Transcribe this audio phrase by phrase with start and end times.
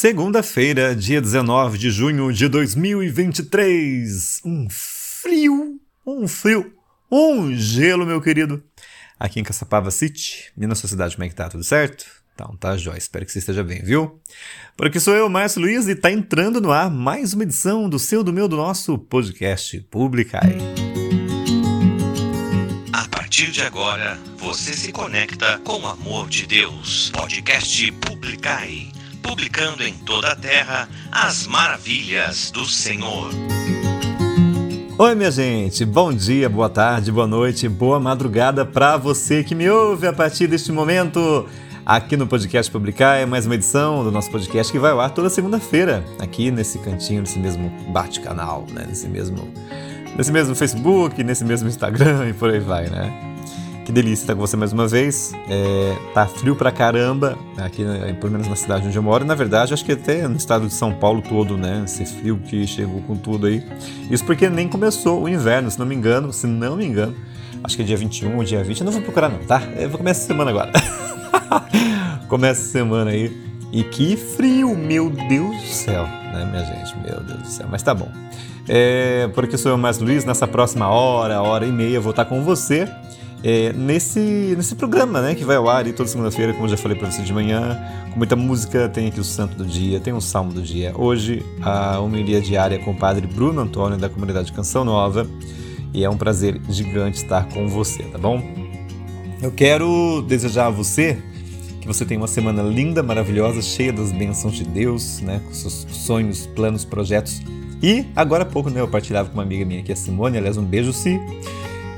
[0.00, 4.40] Segunda-feira, dia 19 de junho de 2023.
[4.46, 6.72] Um frio, um frio,
[7.12, 8.64] um gelo, meu querido.
[9.18, 11.50] Aqui em Caçapava City, e na sua cidade, como é que tá?
[11.50, 12.06] Tudo certo?
[12.34, 12.96] Então, tá, jóia.
[12.96, 14.18] Espero que você esteja bem, viu?
[14.74, 17.98] Por aqui sou eu, Márcio Luiz, e tá entrando no ar mais uma edição do
[17.98, 20.56] seu, do meu, do nosso podcast Publicai.
[22.90, 27.10] A partir de agora, você se conecta com o amor de Deus.
[27.10, 28.90] Podcast Publicai.
[29.22, 33.30] Publicando em toda a terra as maravilhas do Senhor.
[34.98, 35.84] Oi, minha gente.
[35.84, 40.46] Bom dia, boa tarde, boa noite, boa madrugada para você que me ouve a partir
[40.46, 41.46] deste momento.
[41.84, 45.10] Aqui no Podcast Publicar é mais uma edição do nosso podcast que vai ao ar
[45.10, 48.84] toda segunda-feira, aqui nesse cantinho, nesse mesmo bate-canal, né?
[48.86, 49.52] nesse mesmo
[50.16, 53.29] nesse mesmo Facebook, nesse mesmo Instagram e por aí vai, né?
[53.90, 55.32] Que delícia estar com você mais uma vez.
[55.48, 59.24] É, tá frio pra caramba, aqui, né, pelo menos na cidade onde eu moro.
[59.24, 61.82] Na verdade, acho que até no estado de São Paulo todo, né?
[61.84, 63.66] Esse frio que chegou com tudo aí.
[64.08, 67.16] Isso porque nem começou o inverno, se não me engano, se não me engano.
[67.64, 68.78] Acho que é dia 21 ou dia 20.
[68.78, 69.60] Eu não vou procurar, não, tá?
[69.76, 70.70] Eu vou começar a semana agora.
[72.30, 73.36] Começa a semana aí.
[73.72, 76.96] E que frio, meu Deus do céu, né, minha gente?
[76.98, 78.08] Meu Deus do céu, mas tá bom.
[78.68, 82.44] É, porque sou eu, mais Luiz, nessa próxima hora, hora e meia, vou estar com
[82.44, 82.88] você
[83.42, 84.20] é, nesse,
[84.56, 87.10] nesse programa, né, que vai ao ar aí toda segunda-feira, como eu já falei para
[87.10, 87.80] você de manhã,
[88.12, 90.92] com muita música, tem aqui o Santo do Dia, tem o Salmo do Dia.
[90.96, 95.26] Hoje, a homilia diária com o Padre Bruno Antônio, da comunidade Canção Nova,
[95.94, 98.42] e é um prazer gigante estar com você, tá bom?
[99.42, 101.16] Eu quero desejar a você
[101.80, 105.86] que você tenha uma semana linda, maravilhosa, cheia das bênçãos de Deus, né, com seus
[105.90, 107.40] sonhos, planos, projetos.
[107.82, 110.58] E agora há pouco, né, eu partilhava com uma amiga minha aqui, a Simone, aliás,
[110.58, 111.18] um beijo, Si.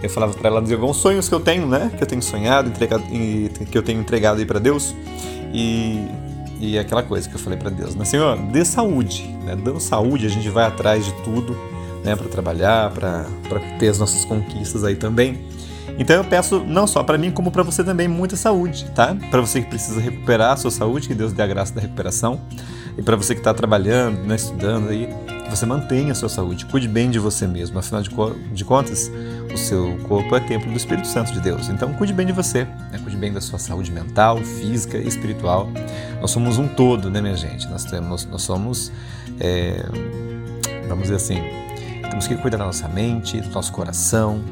[0.02, 2.68] Eu falava para ela de alguns sonhos que eu tenho, né, que eu tenho sonhado,
[2.68, 4.94] entregado, que eu tenho entregado aí para Deus.
[5.52, 6.04] E,
[6.58, 10.26] e aquela coisa que eu falei para Deus, né, Senhor, dê saúde, né, dando saúde,
[10.26, 11.56] a gente vai atrás de tudo,
[12.04, 13.26] né, para trabalhar, para
[13.78, 15.46] ter as nossas conquistas aí também.
[15.98, 19.14] Então eu peço não só para mim, como para você também muita saúde, tá?
[19.30, 22.40] Para você que precisa recuperar a sua saúde, que Deus dê a graça da recuperação.
[22.96, 25.08] E para você que está trabalhando, né, estudando aí,
[25.56, 27.78] você mantenha a sua saúde, cuide bem de você mesmo.
[27.78, 29.10] Afinal de, co de contas,
[29.52, 31.68] o seu corpo é templo do Espírito Santo de Deus.
[31.68, 32.98] Então cuide bem de você, né?
[33.02, 35.68] cuide bem da sua saúde mental, física e espiritual.
[36.20, 37.68] Nós somos um todo, né, minha gente?
[37.68, 38.90] Nós, temos, nós somos,
[39.38, 39.84] é,
[40.88, 41.36] vamos dizer assim,
[42.08, 44.42] temos que cuidar da nossa mente, do nosso coração,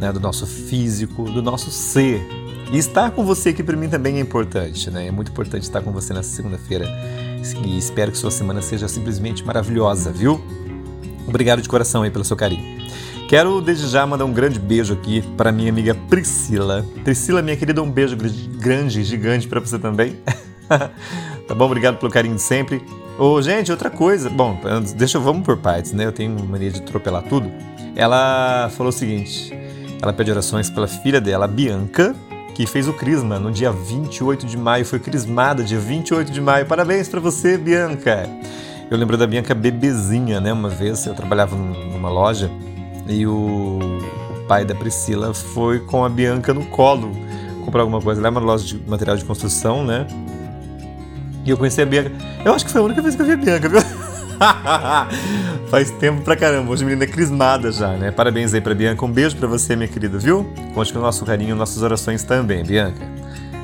[0.00, 2.26] né, do nosso físico, do nosso ser.
[2.72, 5.06] E estar com você aqui para mim também é importante, né?
[5.06, 6.86] É muito importante estar com você nessa segunda-feira.
[7.54, 10.40] E espero que sua semana seja simplesmente maravilhosa, viu?
[11.26, 12.76] Obrigado de coração aí pelo seu carinho.
[13.28, 16.86] Quero desde já mandar um grande beijo aqui para minha amiga Priscila.
[17.02, 18.16] Priscila, minha querida, um beijo
[18.58, 20.16] grande, gigante para você também.
[20.68, 21.64] tá bom?
[21.66, 22.80] Obrigado pelo carinho de sempre.
[23.18, 24.30] Ô, gente, outra coisa.
[24.30, 24.58] Bom,
[24.96, 26.04] deixa eu vamos por partes, né?
[26.04, 27.50] Eu tenho mania de atropelar tudo.
[27.96, 29.52] Ela falou o seguinte:
[30.00, 32.14] ela pede orações pela filha dela, Bianca,
[32.56, 36.64] que fez o crisma no dia 28 de maio, foi crismada dia 28 de maio.
[36.64, 38.26] Parabéns para você, Bianca.
[38.90, 40.54] Eu lembro da Bianca bebezinha, né?
[40.54, 42.50] Uma vez eu trabalhava numa loja
[43.06, 43.78] e o,
[44.48, 47.12] pai da Priscila foi com a Bianca no colo
[47.62, 48.22] comprar alguma coisa.
[48.22, 50.06] Lá é uma loja de material de construção, né?
[51.44, 52.10] E eu conheci a Bianca.
[52.42, 53.80] Eu acho que foi a única vez que eu vi a Bianca, viu?
[55.70, 56.70] Faz tempo pra caramba.
[56.70, 58.10] Hoje a menina é crismada já, né?
[58.10, 59.04] Parabéns aí pra Bianca.
[59.04, 60.50] Um beijo pra você, minha querida, viu?
[60.74, 63.16] Conte com o nosso carinho, nossas orações também, Bianca.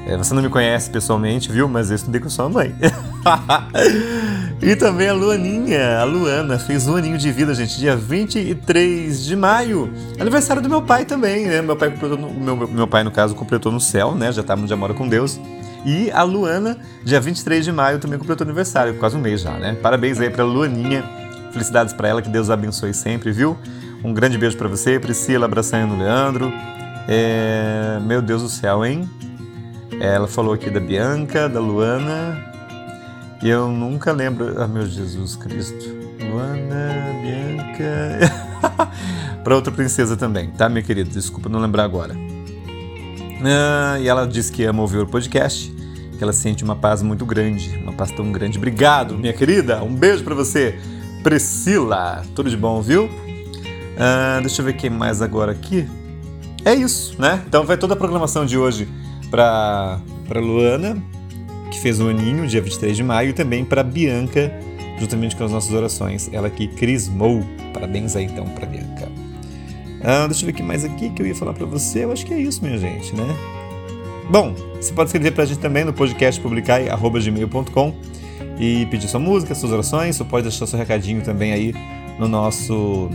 [0.07, 1.69] É, você não me conhece pessoalmente, viu?
[1.69, 2.75] Mas eu estudei com sua mãe.
[4.61, 9.37] e também a Luaninha, a Luana, fez um aninho de vida, gente, dia 23 de
[9.37, 9.93] maio.
[10.19, 11.63] Aniversário do meu pai também, né?
[11.63, 14.33] Meu pai, completou no, meu, meu pai, no caso, completou no céu, né?
[14.33, 15.39] Já tá, já mora com Deus.
[15.85, 19.77] E a Luana, dia 23 de maio, também completou aniversário, quase um mês já, né?
[19.83, 21.05] Parabéns aí pra Luaninha.
[21.53, 23.59] Felicidades para ela, que Deus abençoe sempre, viu?
[24.05, 26.53] Um grande beijo para você, Priscila, abraçando o Leandro.
[27.09, 27.99] É...
[28.03, 29.09] Meu Deus do céu, hein?
[30.01, 32.39] Ela falou aqui da Bianca, da Luana.
[33.43, 34.61] E eu nunca lembro.
[34.61, 35.85] Ah, meu Jesus Cristo.
[36.21, 38.19] Luana, Bianca.
[39.43, 41.11] para outra princesa também, tá, minha querida?
[41.11, 42.15] Desculpa não lembrar agora.
[43.45, 45.73] Ah, e ela disse que ama ouvir o podcast
[46.23, 48.57] que ela sente uma paz muito grande, uma paz tão grande.
[48.57, 49.83] Obrigado, minha querida.
[49.83, 50.79] Um beijo para você,
[51.25, 52.23] Priscila.
[52.33, 53.11] Tudo de bom, viu?
[53.99, 55.85] Ah, deixa eu ver quem mais agora aqui.
[56.65, 57.43] É isso, né?
[57.45, 58.89] Então vai toda a programação de hoje
[59.31, 60.97] para para Luana,
[61.71, 64.53] que fez um aninho, dia 23 de maio, e também para Bianca,
[65.01, 66.31] juntamente com as nossas orações.
[66.33, 67.43] Ela que crismou.
[67.75, 68.92] Parabéns aí então para Bianca.
[70.05, 72.05] Ah, deixa eu ver o que mais aqui que eu ia falar para você.
[72.05, 73.37] Eu acho que é isso, minha gente, né?
[74.29, 77.95] Bom, você pode escrever para a gente também no podcast publicai.gmail.com
[78.59, 80.17] e pedir sua música, suas orações.
[80.17, 81.75] Você pode deixar seu recadinho também aí
[82.19, 83.11] no nosso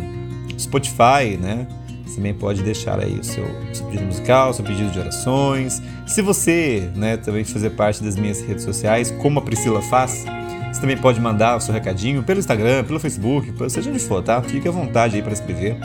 [0.57, 1.67] Spotify, né?
[2.05, 5.81] Você também pode deixar aí o seu, seu, pedido musical, seu pedido de orações.
[6.05, 10.25] Se você né, também fazer parte das minhas redes sociais, como a Priscila faz,
[10.71, 14.41] você também pode mandar o seu recadinho pelo Instagram, pelo Facebook, seja onde for, tá?
[14.41, 15.77] Fique à vontade aí para escrever.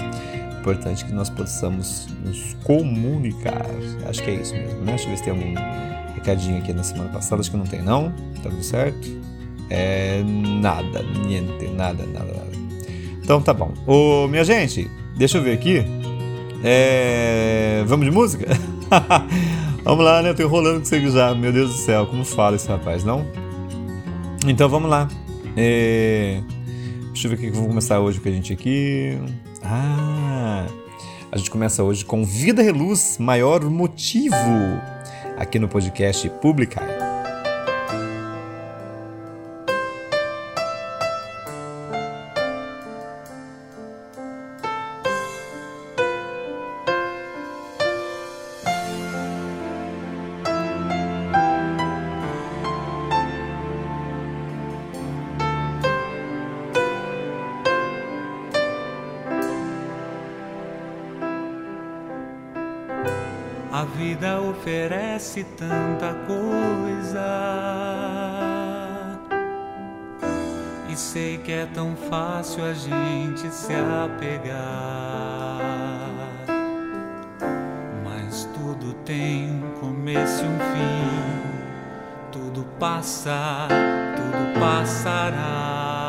[0.63, 3.67] Importante que nós possamos nos comunicar.
[4.09, 4.93] Acho que é isso mesmo, né?
[4.93, 5.55] Deixa eu ver se tem algum
[6.15, 7.41] recadinho aqui na semana passada.
[7.41, 8.13] Acho que não tem, não.
[8.41, 9.11] Tá tudo certo?
[9.69, 12.53] É nada, niente, nada, nada, nada.
[13.21, 13.75] Então tá bom.
[13.89, 15.85] Ô, minha gente, deixa eu ver aqui.
[16.63, 17.83] É...
[17.89, 18.47] Vamos de música?
[19.83, 20.31] vamos lá, né?
[20.31, 21.35] Eu tô enrolando com você já.
[21.35, 23.27] Meu Deus do céu, como fala esse rapaz, não?
[24.47, 25.09] Então vamos lá.
[25.57, 26.41] É...
[27.09, 29.19] Deixa eu ver o que vamos começar hoje com a gente aqui.
[29.65, 30.67] Ah,
[31.31, 34.35] a gente começa hoje com Vida Reluz, maior motivo,
[35.39, 37.12] aqui no podcast Publicar.
[65.41, 67.23] Tanta coisa.
[70.91, 74.53] E sei que é tão fácil a gente se apegar.
[78.05, 81.09] Mas tudo tem um começo e um fim.
[82.31, 83.69] Tudo passa,
[84.17, 86.03] tudo passará.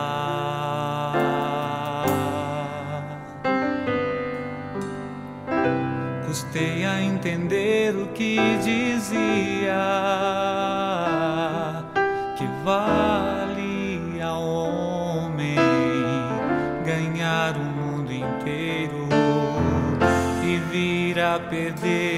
[21.40, 22.13] Perder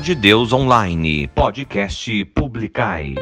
[0.00, 3.14] de Deus Online, podcast Publicai.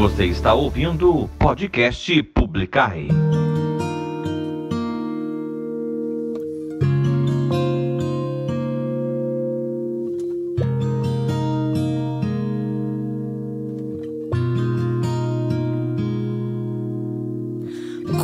[0.00, 3.08] Você está ouvindo o podcast Publicai.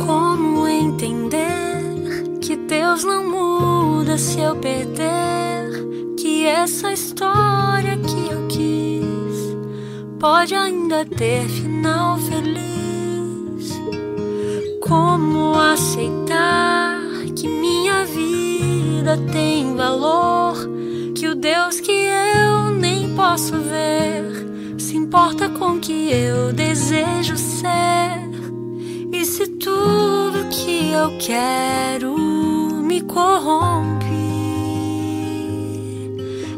[0.03, 5.69] Como entender que Deus não muda se eu perder?
[6.17, 9.55] Que essa história que eu quis
[10.19, 11.66] pode ainda ter
[23.37, 28.27] posso ver se importa com o que eu desejo ser?
[29.13, 34.07] E se tudo que eu quero me corrompe?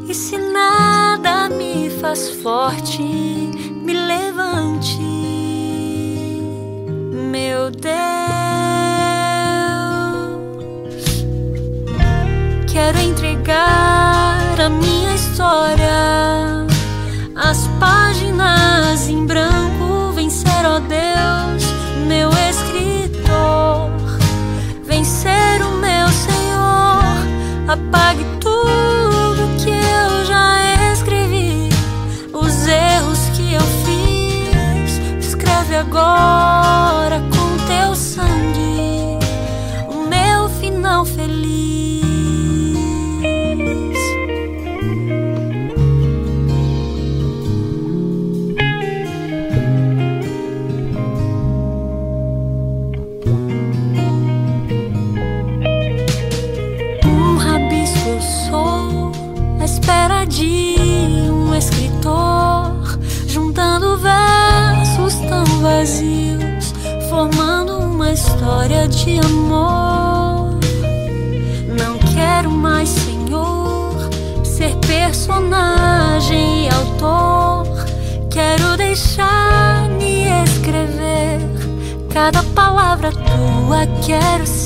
[0.08, 5.02] E se nada me faz forte, me levante,
[7.30, 8.00] meu Deus.
[12.72, 16.59] Quero entregar a minha história,
[36.19, 36.59] escreve
[69.10, 70.60] de amor.
[71.67, 73.95] Não quero mais, Senhor,
[74.43, 77.65] ser personagem e autor.
[78.30, 81.39] Quero deixar-me escrever
[82.13, 83.88] cada palavra tua.
[84.06, 84.59] Quero ser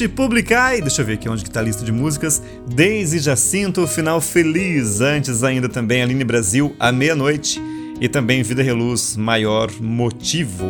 [0.00, 2.42] podcast Publicai, deixa eu ver aqui onde que tá a lista de músicas.
[2.74, 5.00] Daisy Jacinto, Final Feliz.
[5.00, 7.60] Antes ainda também Aline Brasil, À Meia-Noite.
[8.00, 10.66] E também Vida Reluz, Maior Motivo.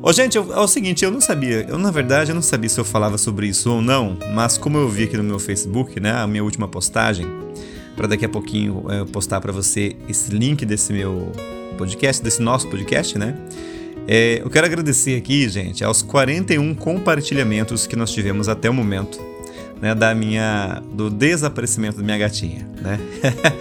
[0.00, 2.68] Ô, gente, eu- é o seguinte, eu não sabia, eu na verdade eu não sabia
[2.68, 5.98] se eu falava sobre isso ou não, mas como eu vi aqui no meu Facebook,
[5.98, 7.26] né, a minha última postagem,
[7.96, 11.32] para daqui a pouquinho eu postar para você esse link desse meu
[11.76, 13.34] podcast, desse nosso podcast, né?
[14.10, 19.20] É, eu quero agradecer aqui, gente, aos 41 compartilhamentos que nós tivemos até o momento,
[19.82, 22.98] né, da minha do desaparecimento da minha gatinha, né?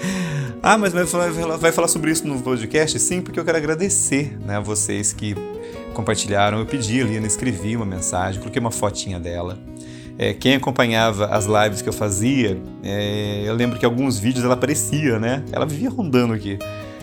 [0.63, 2.97] ah, mas vai falar, vai falar sobre isso no podcast?
[2.97, 5.36] Sim, porque eu quero agradecer, né, a vocês que
[5.93, 9.60] compartilharam, eu pedi, a Liana escrevi uma mensagem, coloquei uma fotinha dela.
[10.17, 14.53] É, quem acompanhava as lives que eu fazia, é, eu lembro que alguns vídeos ela
[14.53, 15.43] aparecia, né?
[15.51, 16.57] Ela vivia rondando aqui.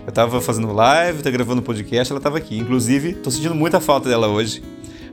[0.07, 2.59] Eu tava fazendo live, tá gravando podcast, ela tava aqui.
[2.59, 4.62] Inclusive, tô sentindo muita falta dela hoje,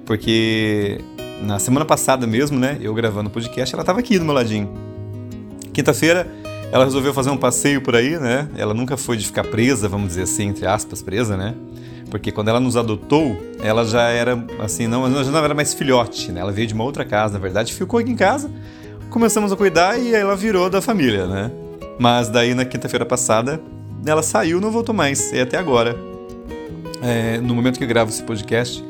[0.05, 0.99] porque
[1.41, 4.69] na semana passada mesmo, né, eu gravando podcast, ela tava aqui do meu ladinho.
[5.73, 6.27] Quinta-feira,
[6.71, 8.49] ela resolveu fazer um passeio por aí, né?
[8.57, 11.55] Ela nunca foi de ficar presa, vamos dizer assim, entre aspas, presa, né?
[12.09, 16.31] Porque quando ela nos adotou, ela já era assim, não, já não era mais filhote,
[16.31, 16.41] né?
[16.41, 18.51] Ela veio de uma outra casa, na verdade, ficou aqui em casa,
[19.09, 21.51] começamos a cuidar e ela virou da família, né?
[21.97, 23.61] Mas daí na quinta-feira passada,
[24.05, 25.95] ela saiu não voltou mais, e até agora.
[27.01, 28.83] É, no momento que eu gravo esse podcast,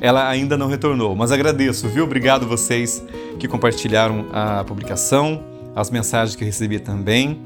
[0.00, 1.14] ela ainda não retornou.
[1.16, 2.04] Mas agradeço, viu?
[2.04, 3.02] Obrigado vocês
[3.38, 5.42] que compartilharam a publicação,
[5.74, 7.40] as mensagens que eu recebi também.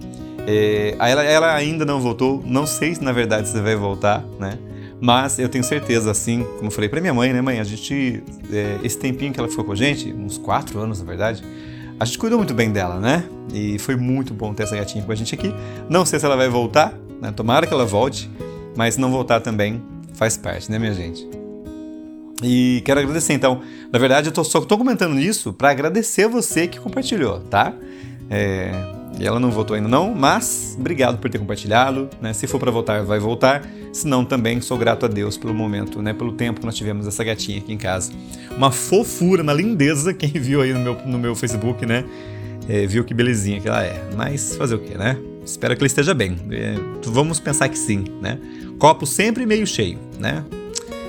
[0.46, 4.58] É, ela, ela, ainda não voltou, não sei se na verdade você vai voltar, né?
[5.00, 7.58] Mas eu tenho certeza, assim, como eu falei para minha mãe, né, mãe?
[7.58, 11.06] A gente, é, esse tempinho que ela ficou com a gente, uns quatro anos na
[11.06, 11.42] verdade,
[11.98, 13.24] a gente cuidou muito bem dela, né?
[13.52, 15.54] E foi muito bom ter essa gatinha com a gente aqui.
[15.88, 17.32] Não sei se ela vai voltar, né?
[17.32, 18.30] Tomara que ela volte,
[18.76, 19.82] mas se não voltar também
[20.14, 21.28] faz parte, né, minha gente?
[22.42, 23.60] E quero agradecer, então.
[23.92, 27.74] Na verdade, eu tô, só estou comentando isso para agradecer você que compartilhou, tá?
[28.30, 28.70] É,
[29.18, 32.32] e ela não voltou ainda não, mas obrigado por ter compartilhado, né?
[32.32, 33.62] Se for para voltar, vai voltar.
[33.92, 36.14] Se não, também sou grato a Deus pelo momento, né?
[36.14, 38.12] Pelo tempo que nós tivemos essa gatinha aqui em casa.
[38.56, 42.04] Uma fofura, uma lindeza, quem viu aí no meu, no meu Facebook, né?
[42.68, 44.00] É, viu que belezinha que ela é.
[44.16, 45.18] Mas fazer o quê, né?
[45.44, 46.36] Espero que ela esteja bem.
[46.50, 46.74] É,
[47.04, 48.38] vamos pensar que sim, né?
[48.78, 50.44] Copo sempre meio cheio, né?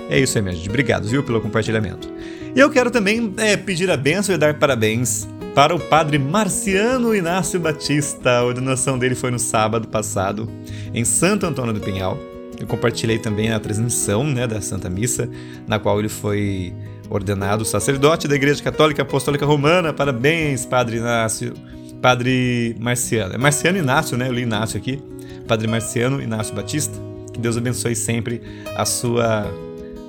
[0.09, 0.69] É isso aí, minha gente.
[0.69, 2.09] Obrigado, viu, pelo compartilhamento.
[2.55, 7.15] E eu quero também é, pedir a benção e dar parabéns para o padre Marciano
[7.15, 8.39] Inácio Batista.
[8.39, 10.49] A ordenação dele foi no sábado passado,
[10.93, 12.17] em Santo Antônio do Pinhal.
[12.59, 15.29] Eu compartilhei também a transmissão né, da Santa Missa,
[15.67, 16.73] na qual ele foi
[17.09, 19.91] ordenado sacerdote da Igreja Católica Apostólica Romana.
[19.91, 21.53] Parabéns, Padre Inácio.
[22.01, 23.35] Padre Marciano.
[23.35, 24.27] É Marciano Inácio, né?
[24.27, 24.99] Eu li Inácio aqui.
[25.47, 26.97] Padre Marciano Inácio Batista.
[27.31, 28.41] Que Deus abençoe sempre
[28.75, 29.47] a sua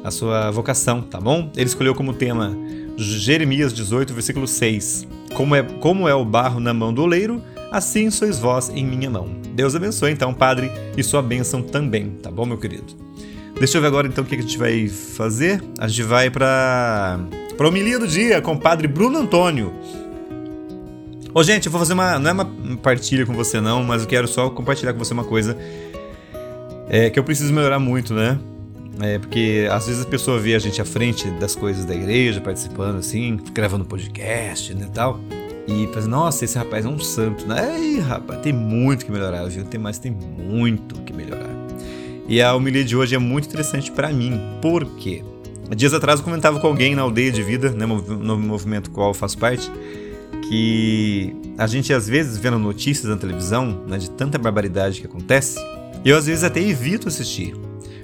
[0.05, 1.51] a sua vocação, tá bom?
[1.55, 2.57] Ele escolheu como tema
[2.97, 5.07] Jeremias 18, versículo 6.
[5.35, 9.09] Como é, como é o barro na mão do oleiro, assim sois vós em minha
[9.09, 9.29] mão.
[9.55, 12.97] Deus abençoe então, Padre, e sua bênção também, tá bom, meu querido?
[13.59, 15.63] Deixa eu ver agora então o que a gente vai fazer.
[15.79, 17.21] A gente vai para
[17.57, 19.73] para homilia do dia com o Padre Bruno Antônio.
[21.35, 22.19] Ô, gente, eu vou fazer uma.
[22.19, 22.45] Não é uma
[22.83, 25.57] partilha com você, não, mas eu quero só compartilhar com você uma coisa
[26.89, 28.39] é, que eu preciso melhorar muito, né?
[29.01, 32.39] É, porque às vezes a pessoa vê a gente à frente das coisas da igreja,
[32.39, 35.19] participando assim, gravando podcast né, e tal.
[35.67, 37.81] E pensa, nossa, esse rapaz é um santo, né?
[37.81, 39.65] Ei, rapaz, tem muito que melhorar, viu?
[39.65, 41.49] Tem mais, tem muito que melhorar.
[42.29, 44.39] E a homilia de hoje é muito interessante para mim.
[44.61, 45.25] Por quê?
[45.75, 49.15] Dias atrás eu comentava com alguém na aldeia de vida, né, no movimento qual eu
[49.15, 49.71] faço parte,
[50.49, 55.59] que a gente às vezes vendo notícias na televisão, né, de tanta barbaridade que acontece,
[56.05, 57.55] eu às vezes até evito assistir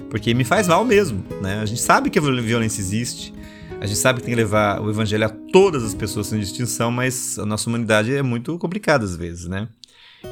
[0.09, 1.59] porque me faz mal mesmo, né?
[1.61, 3.33] A gente sabe que a violência existe,
[3.79, 6.91] a gente sabe que tem que levar o evangelho a todas as pessoas sem distinção,
[6.91, 9.69] mas a nossa humanidade é muito complicada às vezes, né?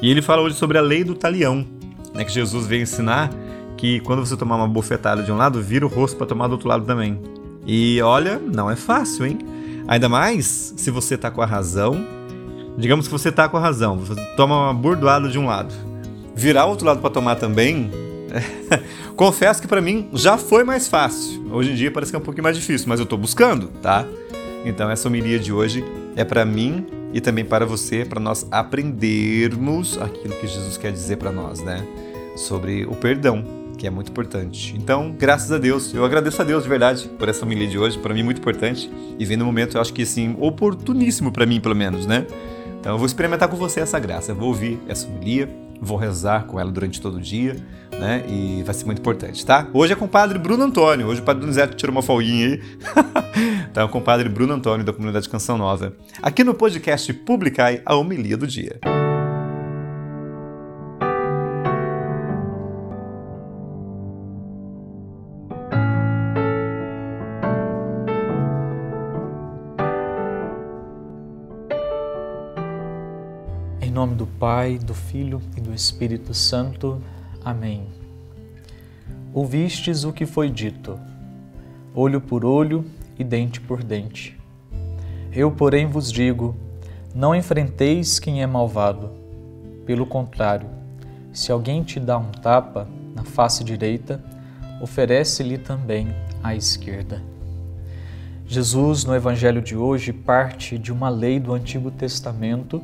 [0.02, 1.66] E ele fala hoje sobre a lei do talião,
[2.12, 2.24] né?
[2.24, 3.30] Que Jesus veio ensinar
[3.76, 6.52] que quando você tomar uma bofetada de um lado, vira o rosto para tomar do
[6.52, 7.18] outro lado também.
[7.64, 9.38] E olha, não é fácil, hein?
[9.88, 12.06] Ainda mais se você tá com a razão.
[12.76, 15.74] Digamos que você tá com a razão, você toma uma burdoada de um lado.
[16.36, 17.90] Virar o outro lado para tomar também,
[19.16, 21.44] Confesso que para mim já foi mais fácil.
[21.50, 24.06] Hoje em dia parece que é um pouquinho mais difícil, mas eu estou buscando, tá?
[24.64, 25.84] Então essa homilia de hoje
[26.16, 31.16] é para mim e também para você, para nós aprendermos aquilo que Jesus quer dizer
[31.16, 31.84] para nós, né?
[32.36, 33.44] Sobre o perdão,
[33.78, 34.74] que é muito importante.
[34.76, 37.96] Então, graças a Deus, eu agradeço a Deus de verdade por essa homilia de hoje,
[37.98, 41.60] para mim muito importante e vem no momento, eu acho que assim, oportuníssimo para mim,
[41.60, 42.26] pelo menos, né?
[42.80, 45.48] Então eu vou experimentar com você essa graça, eu vou ouvir essa homilia,
[45.80, 47.56] vou rezar com ela durante todo o dia,
[47.92, 48.24] né?
[48.28, 49.68] E vai ser muito importante, tá?
[49.72, 51.06] Hoje é com o padre Bruno Antônio.
[51.06, 52.62] Hoje o padre Donizete tirou uma folguinha aí.
[53.74, 55.94] é com o padre Bruno Antônio, da comunidade Canção Nova.
[56.20, 58.80] Aqui no podcast Publicai a homilia do dia.
[74.38, 77.02] Pai, do Filho e do Espírito Santo.
[77.44, 77.88] Amém.
[79.34, 80.96] Ouvistes o que foi dito:
[81.92, 82.84] olho por olho
[83.18, 84.38] e dente por dente.
[85.32, 86.54] Eu, porém, vos digo:
[87.12, 89.10] não enfrenteis quem é malvado.
[89.84, 90.68] Pelo contrário,
[91.32, 94.22] se alguém te dá um tapa na face direita,
[94.80, 97.20] oferece-lhe também a esquerda.
[98.46, 102.80] Jesus, no Evangelho de hoje, parte de uma lei do Antigo Testamento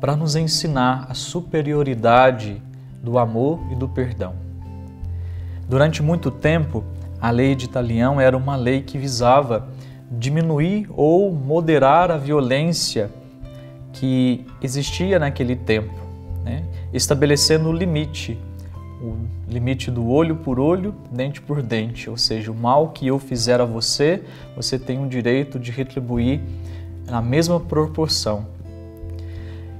[0.00, 2.62] para nos ensinar a superioridade
[3.02, 4.34] do amor e do perdão.
[5.68, 6.84] Durante muito tempo,
[7.20, 9.68] a lei de Italião era uma lei que visava
[10.10, 13.10] diminuir ou moderar a violência
[13.92, 15.94] que existia naquele tempo,
[16.44, 16.62] né?
[16.92, 18.38] estabelecendo o limite
[19.00, 19.16] o
[19.48, 23.60] limite do olho por olho, dente por dente, ou seja, o mal que eu fizer
[23.60, 24.22] a você,
[24.54, 26.40] você tem o direito de retribuir
[27.06, 28.46] na mesma proporção.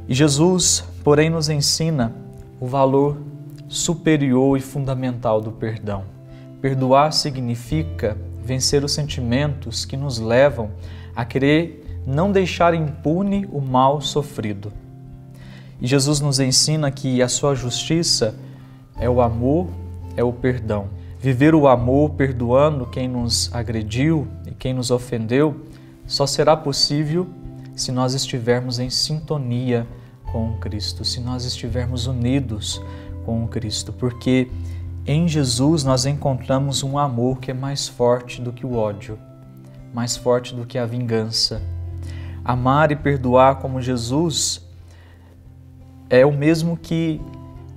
[0.09, 2.15] E Jesus, porém, nos ensina
[2.61, 3.17] o valor
[3.69, 6.05] superior e fundamental do perdão.
[6.61, 10.71] Perdoar significa vencer os sentimentos que nos levam
[11.15, 14.73] a querer não deixar impune o mal sofrido.
[15.81, 18.37] E Jesus nos ensina que a sua justiça
[18.99, 19.69] é o amor,
[20.17, 20.89] é o perdão.
[21.19, 25.63] Viver o amor perdoando quem nos agrediu e quem nos ofendeu
[26.07, 27.27] só será possível
[27.75, 29.87] se nós estivermos em sintonia
[30.31, 32.81] com Cristo, se nós estivermos unidos
[33.25, 34.51] com Cristo, porque
[35.07, 39.19] em Jesus nós encontramos um amor que é mais forte do que o ódio,
[39.95, 41.63] mais forte do que a vingança.
[42.45, 44.65] Amar e perdoar como Jesus
[46.09, 47.21] é o mesmo que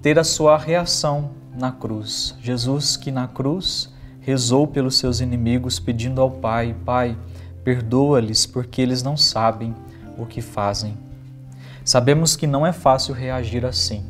[0.02, 2.36] ter a sua reação na cruz.
[2.42, 7.18] Jesus, que na cruz rezou pelos seus inimigos, pedindo ao Pai: Pai,
[7.64, 9.74] perdoa-lhes, porque eles não sabem
[10.18, 11.09] o que fazem.
[11.90, 14.06] Sabemos que não é fácil reagir assim.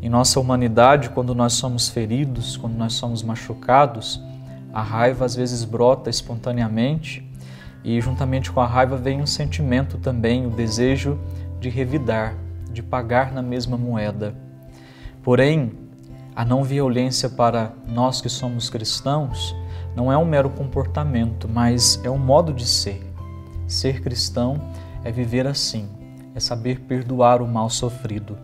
[0.00, 4.22] Em nossa humanidade, quando nós somos feridos, quando nós somos machucados,
[4.72, 7.28] a raiva às vezes brota espontaneamente
[7.82, 11.18] e, juntamente com a raiva, vem um sentimento também, o desejo
[11.58, 12.36] de revidar,
[12.72, 14.32] de pagar na mesma moeda.
[15.24, 15.72] Porém,
[16.36, 19.56] a não violência para nós que somos cristãos
[19.96, 23.12] não é um mero comportamento, mas é um modo de ser.
[23.66, 24.70] Ser cristão
[25.02, 25.88] é viver assim,
[26.40, 28.36] é saber perdoar o mal sofrido.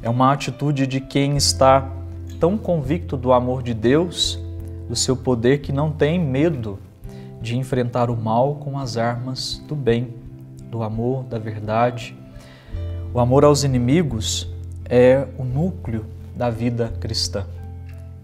[0.00, 1.90] É uma atitude de quem está
[2.38, 4.38] tão convicto do amor de Deus,
[4.88, 6.78] do seu poder, que não tem medo
[7.42, 10.14] de enfrentar o mal com as armas do bem,
[10.70, 12.16] do amor, da verdade.
[13.12, 14.48] O amor aos inimigos
[14.88, 17.44] é o núcleo da vida cristã.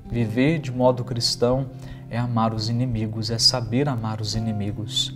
[0.09, 1.67] Viver de modo cristão
[2.09, 5.13] é amar os inimigos, é saber amar os inimigos.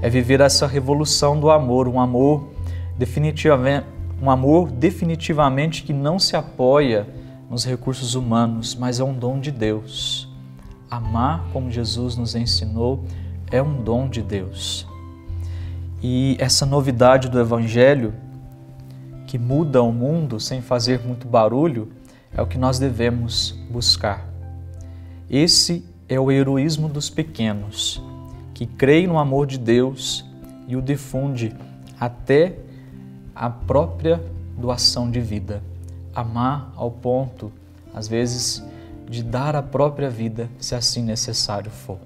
[0.00, 2.53] É viver essa revolução do amor, um amor
[2.96, 3.86] definitivamente,
[4.22, 7.06] um amor definitivamente que não se apoia
[7.50, 10.28] nos recursos humanos, mas é um dom de Deus.
[10.90, 13.04] Amar como Jesus nos ensinou
[13.50, 14.86] é um dom de Deus.
[16.02, 18.14] E essa novidade do evangelho
[19.26, 21.90] que muda o mundo sem fazer muito barulho
[22.32, 24.28] é o que nós devemos buscar.
[25.28, 28.02] Esse é o heroísmo dos pequenos,
[28.52, 30.24] que creem no amor de Deus
[30.68, 31.52] e o difunde
[31.98, 32.58] até
[33.34, 34.22] a própria
[34.56, 35.62] doação de vida.
[36.14, 37.50] Amar ao ponto,
[37.92, 38.64] às vezes,
[39.08, 41.98] de dar a própria vida, se assim necessário for.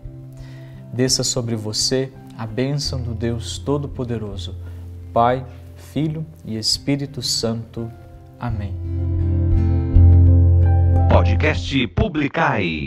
[0.93, 4.55] Desça sobre você a bênção do Deus Todo-Poderoso,
[5.13, 5.45] Pai,
[5.77, 7.91] Filho e Espírito Santo.
[8.41, 8.75] Amém.
[11.11, 12.87] Podcast Publicai.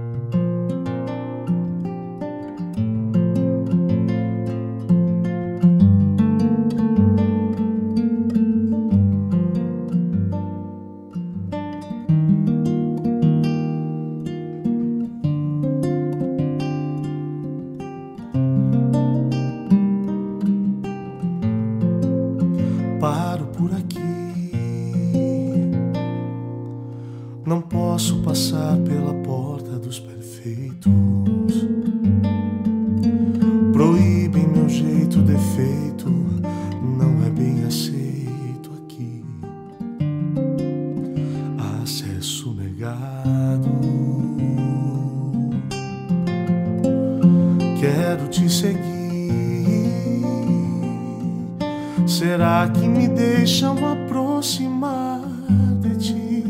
[52.05, 55.21] Será que me deixam aproximar
[55.81, 56.43] de ti?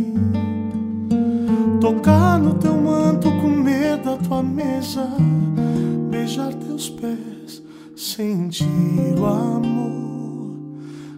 [1.79, 5.07] Tocar no teu manto, comer da tua mesa,
[6.09, 7.63] beijar teus pés,
[7.95, 10.57] sentir o amor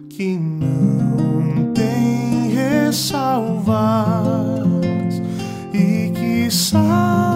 [0.08, 3.84] que não tem ressalvas
[5.72, 7.33] e que salva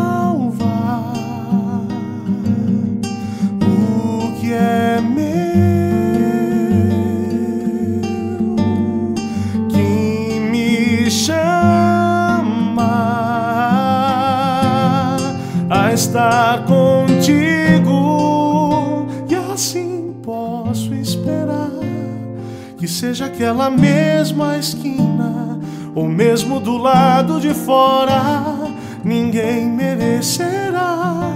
[22.99, 25.57] seja aquela mesma esquina
[25.95, 28.57] ou mesmo do lado de fora
[29.05, 31.33] ninguém merecerá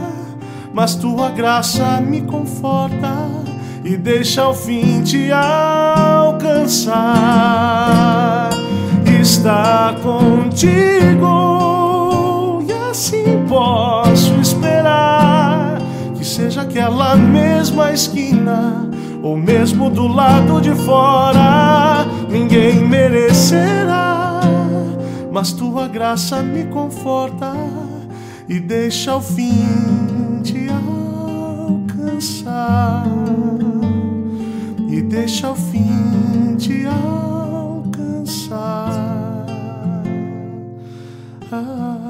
[0.73, 3.31] mas tua graça me conforta
[3.85, 6.51] e deixa ao fim te alcançar.
[9.21, 11.29] Estar contigo
[12.67, 15.79] e assim posso esperar
[16.17, 18.92] que seja aquela mesma esquina
[19.23, 24.41] ou mesmo do lado de fora, ninguém merecerá,
[25.31, 27.53] mas tua graça me conforta
[28.49, 30.67] e deixa ao fim te
[32.01, 33.07] alcançar
[34.89, 37.87] e deixa ao fim te alcançar.
[41.53, 42.02] Ah.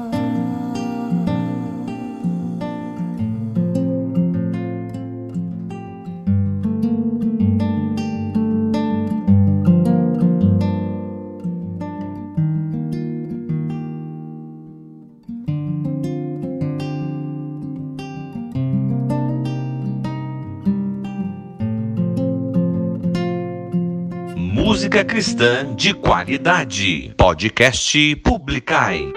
[24.93, 27.11] Música cristã de qualidade.
[27.17, 29.11] Podcast Publicai.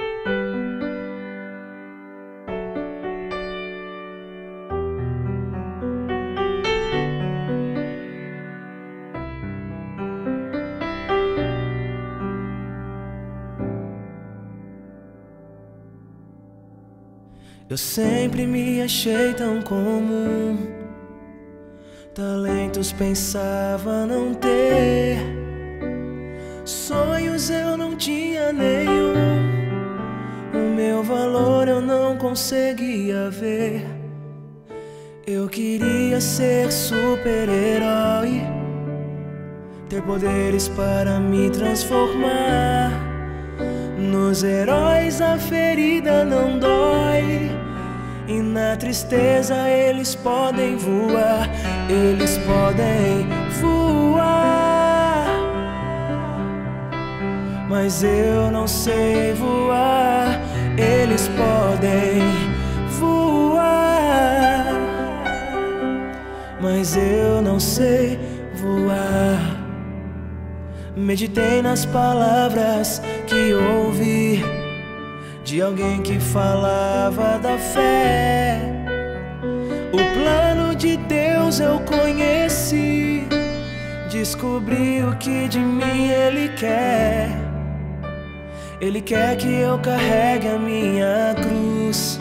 [17.68, 20.56] Eu sempre me achei tão comum.
[22.14, 25.45] Talentos pensava não ter.
[26.66, 29.14] Sonhos eu não tinha nenhum.
[30.52, 33.86] O meu valor eu não conseguia ver.
[35.24, 38.42] Eu queria ser super-herói.
[39.88, 42.90] Ter poderes para me transformar.
[43.96, 47.48] Nos heróis a ferida não dói.
[48.26, 51.48] E na tristeza eles podem voar,
[51.88, 53.28] eles podem
[53.60, 54.45] voar.
[57.68, 60.40] Mas eu não sei voar,
[60.78, 62.22] eles podem
[63.00, 64.66] voar.
[66.60, 68.20] Mas eu não sei
[68.54, 69.56] voar.
[70.96, 74.44] Meditei nas palavras que ouvi
[75.44, 78.60] de alguém que falava da fé.
[79.92, 83.26] O plano de Deus eu conheci,
[84.10, 87.45] descobri o que de mim Ele quer.
[88.78, 92.18] Ele quer que eu carregue a minha cruz,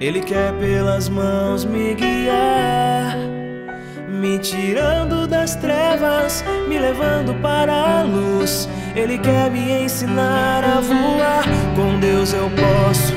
[0.00, 3.18] Ele quer pelas mãos me guiar.
[4.08, 8.66] Me tirando das trevas, me levando para a luz.
[8.96, 11.44] Ele quer me ensinar a voar.
[11.76, 13.12] Com Deus eu posso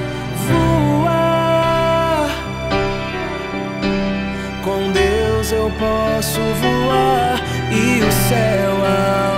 [0.49, 2.27] voar.
[4.61, 7.39] Com Deus eu posso voar
[7.71, 9.34] e o céu alcançar.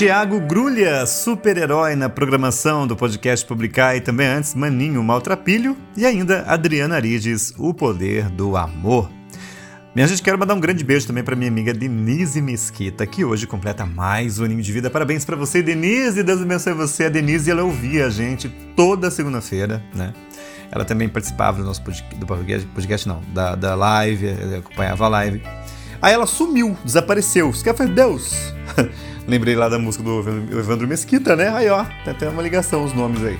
[0.00, 6.40] Tiago Grulha, super-herói na programação do podcast Publicar e também antes Maninho Maltrapilho e ainda
[6.46, 9.10] Adriana Arides, O Poder do Amor.
[9.94, 13.46] Minha gente, quero mandar um grande beijo também para minha amiga Denise Mesquita, que hoje
[13.46, 14.88] completa mais um aninho de vida.
[14.88, 16.22] Parabéns para você, Denise.
[16.22, 17.04] Deus abençoe você.
[17.04, 20.14] A Denise, ela ouvia a gente toda segunda-feira, né?
[20.72, 25.42] Ela também participava do nosso podcast, do podcast, não, da, da live, acompanhava a live.
[26.02, 27.52] Aí ela sumiu, desapareceu.
[27.52, 28.52] Você quer fazer Deus?
[29.28, 30.20] Lembrei lá da música do
[30.58, 31.48] Evandro Mesquita, né?
[31.50, 33.38] Aí, ó, tem até uma ligação os nomes aí.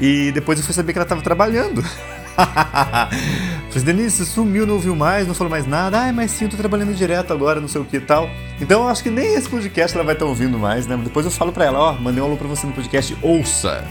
[0.00, 1.82] E depois eu fui saber que ela tava trabalhando.
[3.70, 5.98] Falei, Denise, sumiu, não ouviu mais, não falou mais nada.
[5.98, 8.28] Ai, mas sim, eu tô trabalhando direto agora, não sei o que e tal.
[8.60, 10.96] Então eu acho que nem esse podcast ela vai estar ouvindo mais, né?
[11.02, 13.84] Depois eu falo pra ela, ó, mandei um alô pra você no podcast, ouça.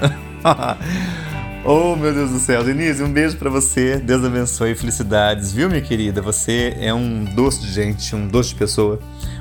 [1.66, 2.64] oh, meu Deus do céu.
[2.64, 3.98] Denise, um beijo pra você.
[3.98, 6.22] Deus abençoe, felicidades, viu, minha querida?
[6.22, 9.00] Você é um doce de gente, um doce de pessoa.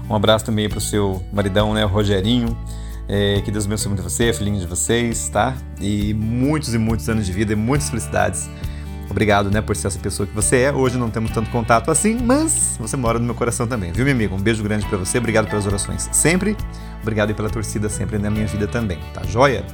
[0.09, 2.57] Um abraço também pro seu maridão, né, o Rogerinho.
[3.09, 5.57] É, que Deus abençoe muito você, filhinho de vocês, tá?
[5.81, 8.49] E muitos e muitos anos de vida e muitas felicidades.
[9.11, 10.73] Obrigado, né, por ser essa pessoa que você é.
[10.73, 14.15] Hoje não temos tanto contato assim, mas você mora no meu coração também, viu, meu
[14.15, 14.37] amigo?
[14.37, 15.19] Um beijo grande para você.
[15.19, 16.57] Obrigado pelas orações sempre.
[17.03, 19.65] Obrigado pela torcida sempre na minha vida também, tá joia?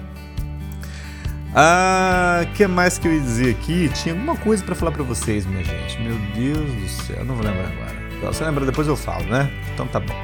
[1.55, 3.89] Ah, que mais que eu ia dizer aqui?
[3.89, 6.01] Tinha alguma coisa para falar para vocês, minha gente.
[6.01, 7.97] Meu Deus do céu, não vou lembrar agora.
[8.11, 9.51] Se você lembra depois eu falo, né?
[9.73, 10.15] Então tá bom.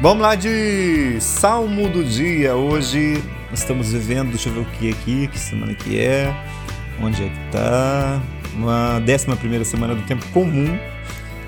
[0.00, 2.54] Vamos lá de Salmo do Dia.
[2.54, 6.34] Hoje estamos vivendo, deixa eu ver o que aqui, que semana que é,
[7.00, 8.20] onde é que tá.
[8.54, 10.78] Uma 11 primeira semana do tempo comum.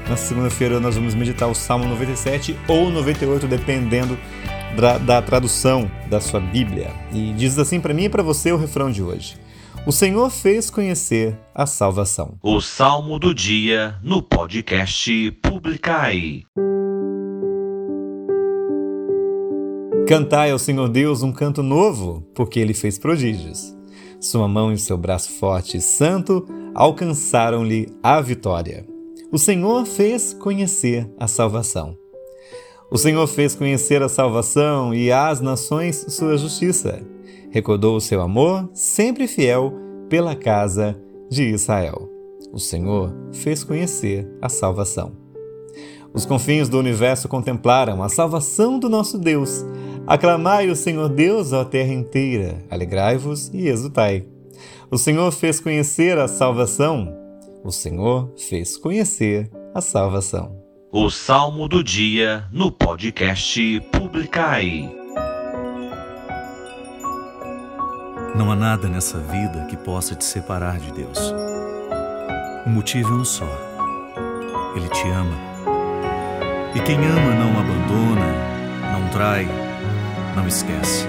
[0.08, 4.18] Na segunda-feira nós vamos meditar o Salmo 97 ou 98, dependendo
[4.76, 6.90] da, da tradução da sua Bíblia.
[7.12, 9.36] E diz assim para mim e para você o refrão de hoje.
[9.86, 12.36] O Senhor fez conhecer a salvação.
[12.42, 16.42] O Salmo do Dia no podcast Publicai.
[20.06, 23.76] Cantai ao Senhor Deus um canto novo, porque ele fez prodígios.
[24.20, 28.86] Sua mão e seu braço forte e santo alcançaram-lhe a vitória.
[29.30, 31.97] O Senhor fez conhecer a salvação.
[32.90, 37.02] O Senhor fez conhecer a salvação e às nações sua justiça.
[37.50, 39.72] Recordou o seu amor, sempre fiel,
[40.08, 40.98] pela casa
[41.30, 42.08] de Israel.
[42.50, 45.12] O Senhor fez conhecer a salvação.
[46.14, 49.66] Os confins do universo contemplaram a salvação do nosso Deus.
[50.06, 54.24] Aclamai o Senhor Deus, ó terra inteira, alegrai-vos e exultai.
[54.90, 57.14] O Senhor fez conhecer a salvação.
[57.62, 60.57] O Senhor fez conhecer a salvação.
[60.90, 64.90] O Salmo do Dia no podcast Publicai.
[68.34, 71.18] Não há nada nessa vida que possa te separar de Deus.
[72.64, 73.44] O motivo é um só:
[74.74, 75.36] Ele te ama.
[76.74, 78.32] E quem ama não abandona,
[78.90, 79.46] não trai,
[80.34, 81.06] não esquece.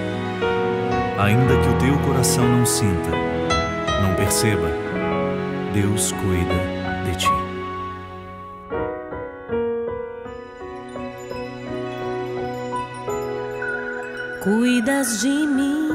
[1.18, 3.12] Ainda que o teu coração não sinta,
[4.02, 4.68] não perceba,
[5.72, 6.69] Deus cuida
[15.00, 15.88] Cuidas de mim.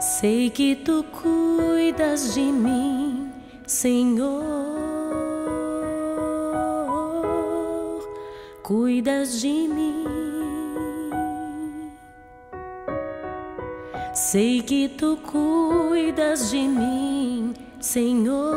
[0.00, 3.30] Sei que tu cuidas de mim,
[3.66, 4.42] Senhor.
[8.62, 10.06] Cuidas de mim.
[14.14, 18.54] Sei que tu cuidas de mim, Senhor.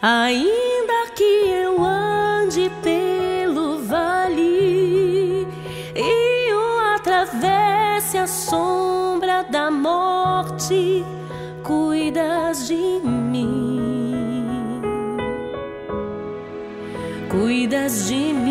[0.00, 0.63] Ainda
[17.94, 18.43] de mim.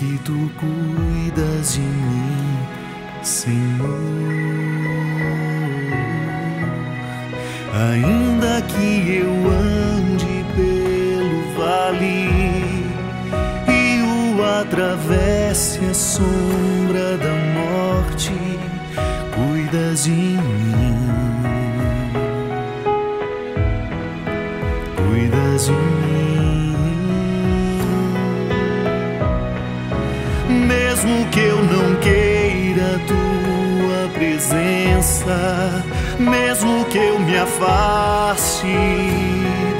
[0.00, 1.99] Que tu cuidas de mim,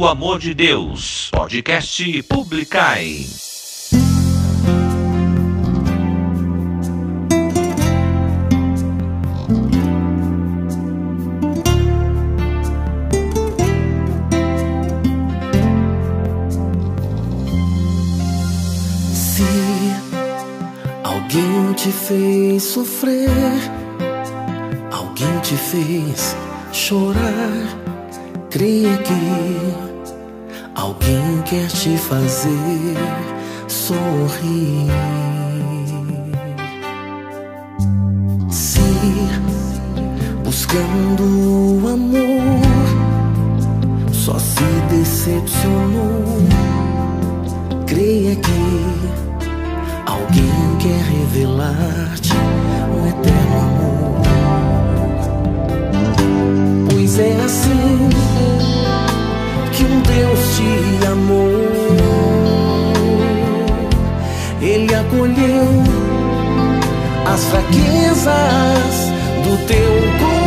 [0.02, 3.24] Pelo amor de Deus, podcast Publicai.
[19.14, 19.44] Se
[21.04, 23.30] alguém te fez sofrer,
[24.92, 26.36] alguém te fez
[26.72, 27.92] chorar
[28.52, 29.91] creia que
[30.82, 32.98] Alguém quer te fazer
[33.68, 34.90] sorrir.
[38.50, 38.82] Se
[40.44, 42.62] buscando o amor,
[44.12, 46.48] só se decepcionou.
[47.86, 48.52] Creia que
[50.08, 54.22] Alguém quer revelar-te um eterno amor.
[56.90, 58.21] Pois é assim
[60.56, 61.72] de amor.
[64.62, 65.84] Ele acolheu
[67.34, 68.96] as fraquezas
[69.44, 70.41] do teu coração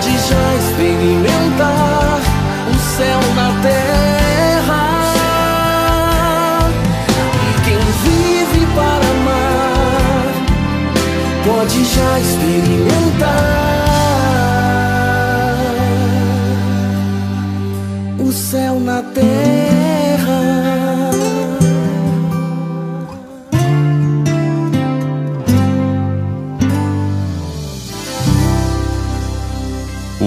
[0.00, 1.79] viaggi già sperimentati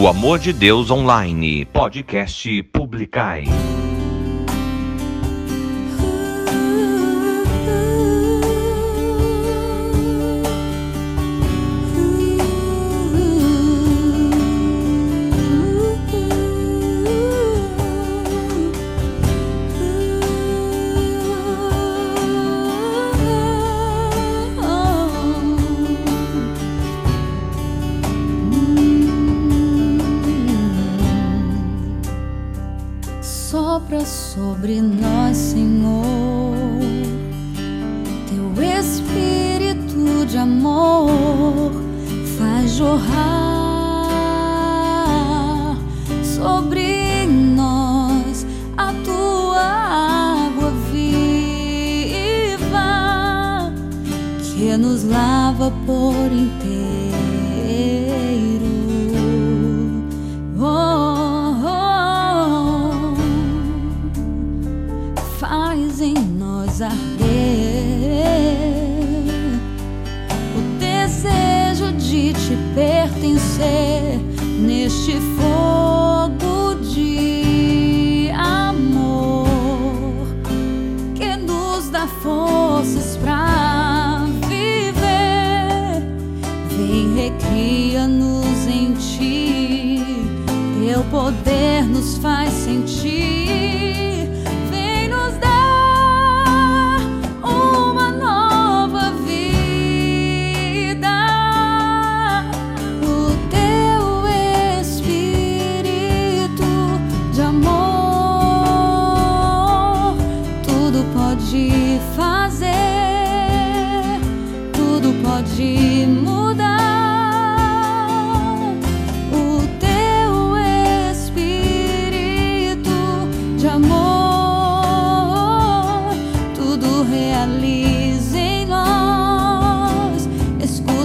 [0.03, 3.45] O Amor de Deus Online, podcast Publicai.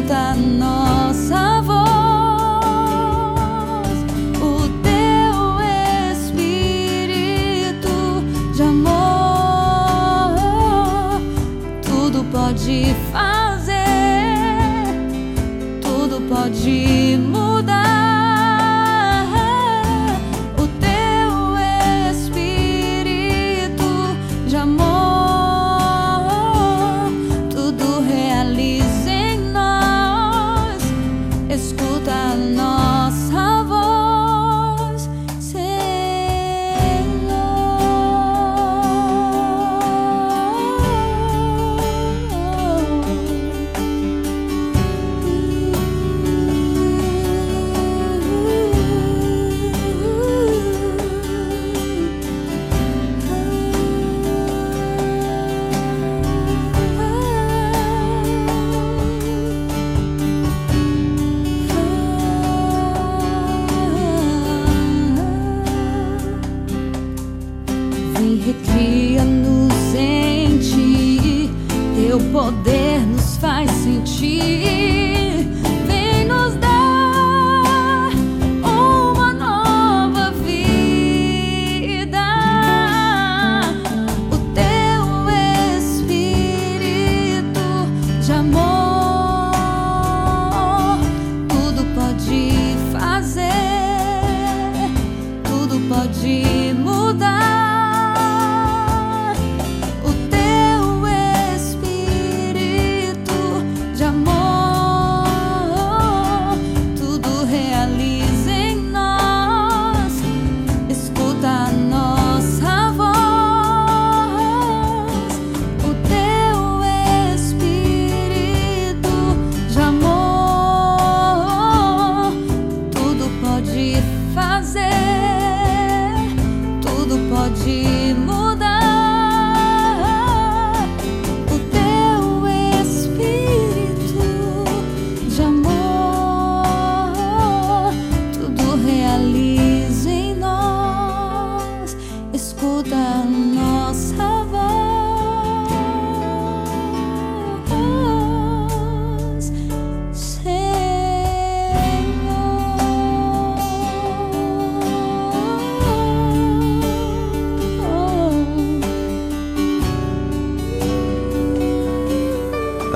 [0.09, 0.98] Escuta a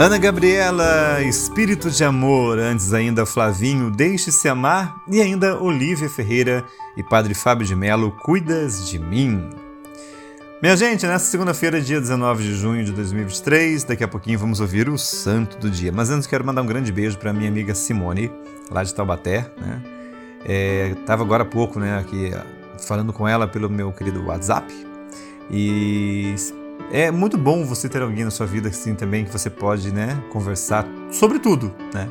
[0.03, 6.65] Ana Gabriela, Espírito de Amor, antes ainda Flavinho, Deixe-se Amar e ainda Olívia Ferreira
[6.97, 9.49] e Padre Fábio de Melo, Cuidas de Mim.
[10.61, 14.89] Minha gente, nessa segunda-feira, dia 19 de junho de 2023, daqui a pouquinho vamos ouvir
[14.89, 15.93] o Santo do Dia.
[15.93, 18.29] Mas antes quero mandar um grande beijo para minha amiga Simone,
[18.73, 19.81] lá de Taubaté, né?
[20.45, 22.33] É, tava agora há pouco, né, aqui
[22.85, 24.67] falando com ela pelo meu querido WhatsApp.
[25.49, 26.35] E
[26.93, 30.23] é muito bom você ter alguém na sua vida assim também que você pode, né,
[30.31, 32.07] conversar sobre tudo, né?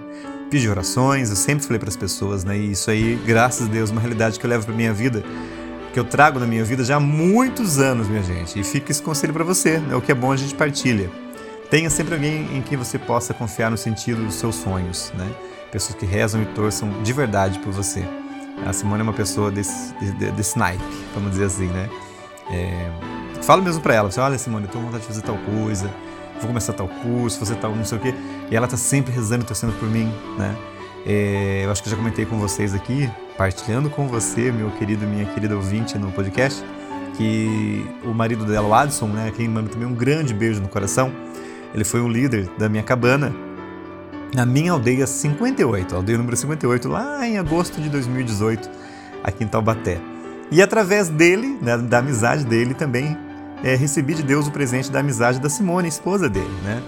[0.50, 2.58] Pedir orações, eu sempre falei para as pessoas, né?
[2.58, 5.24] E isso aí, graças a Deus, é uma realidade que eu levo para minha vida,
[5.94, 8.60] que eu trago na minha vida já há muitos anos, minha gente.
[8.60, 9.96] E fica esse conselho para você, né?
[9.96, 11.10] O que é bom a gente partilha.
[11.70, 15.30] Tenha sempre alguém em quem você possa confiar no sentido dos seus sonhos, né?
[15.72, 18.04] Pessoas que rezam e torçam de verdade por você.
[18.66, 21.88] A Simone é uma pessoa desse, desse, desse naipe, vamos dizer assim, né?
[22.50, 22.90] É,
[23.44, 25.92] falo mesmo para ela, assim, olha Simone, eu tô com vontade de fazer tal coisa,
[26.38, 28.14] vou começar tal curso, fazer tal não sei o quê.
[28.50, 30.56] E ela tá sempre rezando torcendo por mim, né?
[31.06, 35.06] É, eu acho que eu já comentei com vocês aqui, partilhando com você, meu querido,
[35.08, 36.64] minha querida ouvinte no podcast,
[37.18, 41.12] que o marido dela, o Adson, né, quem manda também um grande beijo no coração,
[41.74, 43.34] ele foi um líder da minha cabana
[44.34, 48.70] na minha aldeia 58, aldeia número 58, lá em agosto de 2018,
[49.24, 50.00] aqui em Taubaté.
[50.52, 53.18] E através dele, né, da amizade dele, também
[53.64, 56.84] é, recebi de Deus o presente da amizade da Simone, esposa dele, né?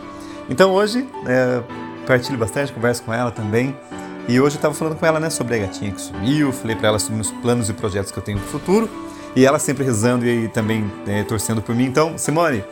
[0.49, 1.64] Então hoje, é,
[2.05, 3.76] partilho bastante, converso com ela também.
[4.28, 6.89] E hoje eu estava falando com ela né, sobre a gatinha que sumiu, falei para
[6.89, 8.89] ela sobre os planos e projetos que eu tenho no futuro.
[9.36, 11.86] E ela sempre rezando e também é, torcendo por mim.
[11.86, 12.64] Então, Simone,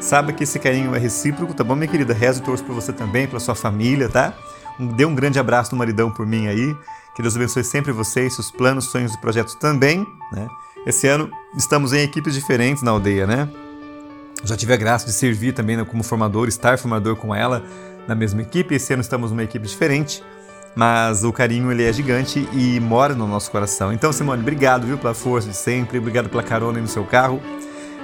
[0.00, 2.12] saiba que esse carinho é recíproco, tá bom, minha querida?
[2.12, 4.34] Rezo e torço por você também, pela sua família, tá?
[4.78, 6.76] Dê um grande abraço no maridão por mim aí.
[7.18, 10.46] Que Deus abençoe sempre vocês, seus planos, sonhos e projetos também, né?
[10.86, 13.48] Esse ano estamos em equipes diferentes na aldeia, né?
[14.44, 17.64] Já tive a graça de servir também né, como formador, estar formador com ela
[18.06, 18.72] na mesma equipe.
[18.72, 20.22] Esse ano estamos numa equipe diferente,
[20.76, 23.92] mas o carinho ele é gigante e mora no nosso coração.
[23.92, 27.42] Então, Simone, obrigado, viu, pela força de sempre, obrigado pela carona aí no seu carro.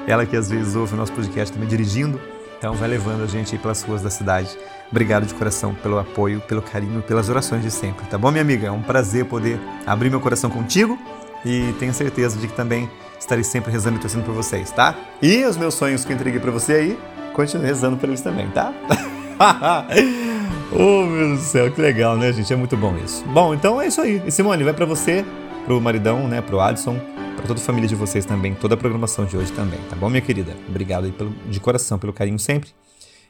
[0.08, 2.20] Ela que às vezes ouve o nosso podcast também dirigindo,
[2.58, 4.58] então vai levando a gente aí pelas ruas da cidade.
[4.95, 8.68] Obrigado de coração pelo apoio, pelo carinho, pelas orações de sempre, tá bom, minha amiga?
[8.68, 10.97] É um prazer poder abrir meu coração contigo
[11.45, 12.88] e tenho certeza de que também
[13.18, 14.95] estarei sempre rezando e torcendo por vocês, tá?
[15.20, 16.99] E os meus sonhos que eu entreguei para você aí,
[17.32, 18.72] continue rezando por eles também, tá?
[20.70, 22.53] oh, meu Deus do céu, que legal, né, gente?
[22.53, 23.24] É muito bom isso.
[23.24, 24.22] Bom, então é isso aí.
[24.24, 25.24] E Simone, vai para você,
[25.64, 27.01] pro maridão, né, pro Adson,
[27.34, 30.09] para toda a família de vocês também, toda a programação de hoje também, tá bom,
[30.09, 30.53] minha querida?
[30.68, 32.70] Obrigado aí pelo, de coração pelo carinho sempre.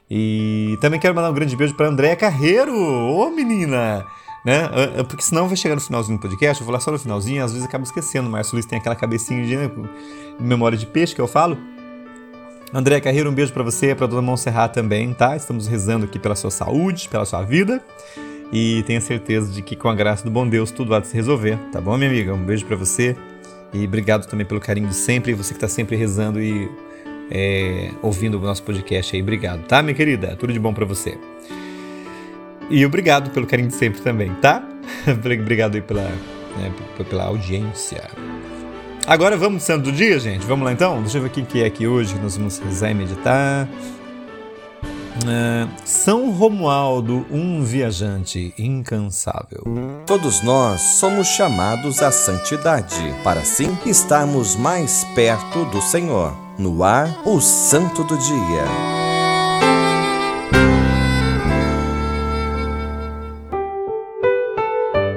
[0.09, 2.73] E também quero mandar um grande beijo para Andréia Carreiro.
[2.75, 4.05] Ô, menina!
[4.45, 4.69] né?
[5.09, 7.51] Porque senão vai chegar no finalzinho do podcast, eu vou lá só no finalzinho, às
[7.51, 8.29] vezes acabo esquecendo.
[8.29, 9.71] O Márcio Luiz tem aquela cabecinha de né,
[10.39, 11.57] memória de peixe que eu falo.
[12.71, 15.35] André Carreiro, um beijo para você, para Dona Montserrat também, tá?
[15.35, 17.81] Estamos rezando aqui pela sua saúde, pela sua vida.
[18.53, 21.57] E tenha certeza de que com a graça do bom Deus tudo vai se resolver,
[21.71, 22.33] tá bom, minha amiga?
[22.33, 23.15] Um beijo para você.
[23.73, 26.69] E obrigado também pelo carinho de sempre, você que está sempre rezando e
[27.31, 29.21] é, ouvindo o nosso podcast aí.
[29.21, 30.35] Obrigado, tá, minha querida?
[30.35, 31.17] Tudo de bom para você.
[32.69, 34.67] E obrigado pelo carinho de sempre também, tá?
[35.07, 36.03] obrigado aí pela,
[36.57, 36.71] né,
[37.09, 38.09] pela audiência.
[39.07, 40.45] Agora vamos do santo do dia, gente?
[40.47, 40.99] Vamos lá então?
[41.01, 43.69] Deixa eu ver o que é aqui hoje que nós vamos rezar e meditar.
[45.15, 49.63] Uh, São Romualdo, um viajante incansável.
[50.05, 56.44] Todos nós somos chamados à santidade, para assim estarmos mais perto do Senhor.
[56.57, 58.63] No ar, o Santo do Dia.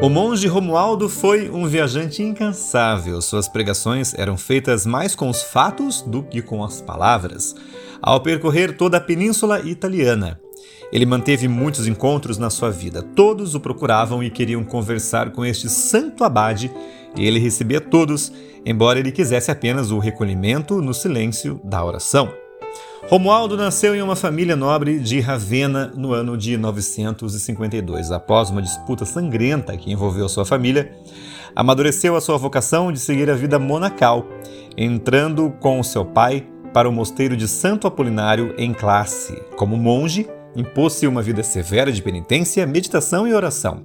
[0.03, 3.23] O monge Romualdo foi um viajante incansável.
[3.23, 7.55] Suas pregações eram feitas mais com os fatos do que com as palavras.
[8.03, 10.41] Ao percorrer toda a península italiana,
[10.91, 13.01] ele manteve muitos encontros na sua vida.
[13.01, 16.69] Todos o procuravam e queriam conversar com este santo abade,
[17.25, 18.33] ele recebia todos,
[18.65, 22.33] embora ele quisesse apenas o recolhimento no silêncio da oração.
[23.09, 28.13] Romualdo nasceu em uma família nobre de Ravenna no ano de 952.
[28.13, 30.93] Após uma disputa sangrenta que envolveu sua família,
[31.57, 34.27] amadureceu a sua vocação de seguir a vida monacal,
[34.77, 39.43] entrando com seu pai para o mosteiro de Santo Apolinário em classe.
[39.57, 43.85] Como monge, impôs-se uma vida severa de penitência, meditação e oração.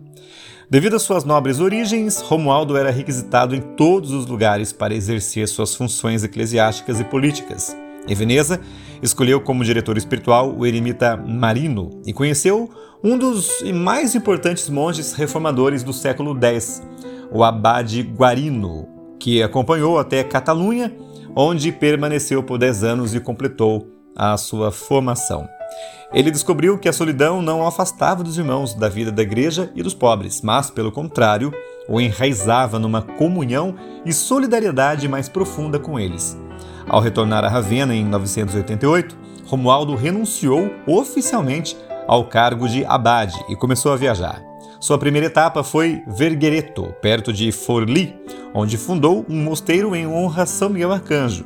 [0.70, 5.76] Devido às suas nobres origens, Romualdo era requisitado em todos os lugares para exercer suas
[5.76, 7.76] funções eclesiásticas e políticas.
[8.07, 8.59] Em Veneza,
[9.01, 12.70] escolheu como diretor espiritual o eremita Marino e conheceu
[13.03, 16.82] um dos mais importantes monges reformadores do século X,
[17.32, 18.88] o abade Guarino,
[19.20, 20.93] que acompanhou até Catalunha,
[21.36, 25.47] onde permaneceu por 10 anos e completou a sua formação.
[26.14, 29.82] Ele descobriu que a solidão não o afastava dos irmãos, da vida da igreja e
[29.82, 31.51] dos pobres, mas, pelo contrário,
[31.89, 36.38] o enraizava numa comunhão e solidariedade mais profunda com eles.
[36.88, 41.76] Ao retornar a Ravenna em 988, Romualdo renunciou oficialmente
[42.07, 44.41] ao cargo de abade e começou a viajar.
[44.80, 48.16] Sua primeira etapa foi Verghereto, perto de Forlì,
[48.53, 51.45] onde fundou um mosteiro em honra a São Miguel Arcanjo.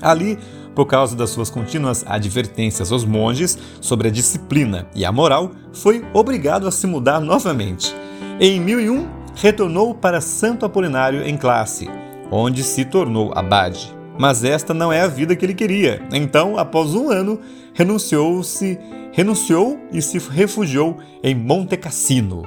[0.00, 0.38] Ali,
[0.80, 6.02] por causa das suas contínuas advertências aos monges sobre a disciplina e a moral, foi
[6.14, 7.94] obrigado a se mudar novamente.
[8.40, 11.86] Em 1001, retornou para Santo Apolinário em classe,
[12.30, 16.02] onde se tornou abade mas esta não é a vida que ele queria.
[16.12, 17.40] Então, após um ano,
[17.72, 18.78] renunciou-se,
[19.12, 22.42] renunciou e se refugiou em Monte Cassino.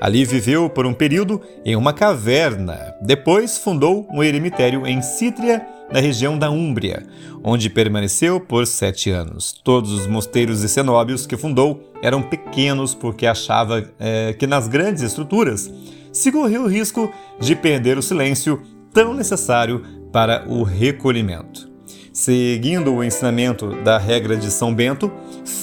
[0.00, 2.94] Ali viveu por um período em uma caverna.
[3.02, 7.06] Depois fundou um eremitério em Cítria, na região da Úmbria,
[7.42, 9.52] onde permaneceu por sete anos.
[9.64, 15.02] Todos os mosteiros e cenóbios que fundou eram pequenos porque achava é, que nas grandes
[15.02, 15.70] estruturas
[16.12, 18.62] se corria o risco de perder o silêncio
[18.92, 21.68] tão necessário para o recolhimento.
[22.12, 25.10] Seguindo o ensinamento da regra de São Bento,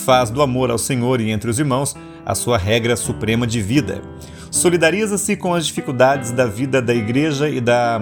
[0.05, 1.95] faz do amor ao Senhor e entre os irmãos
[2.25, 4.01] a sua regra suprema de vida.
[4.49, 7.99] Solidariza-se com as dificuldades da vida da igreja e da,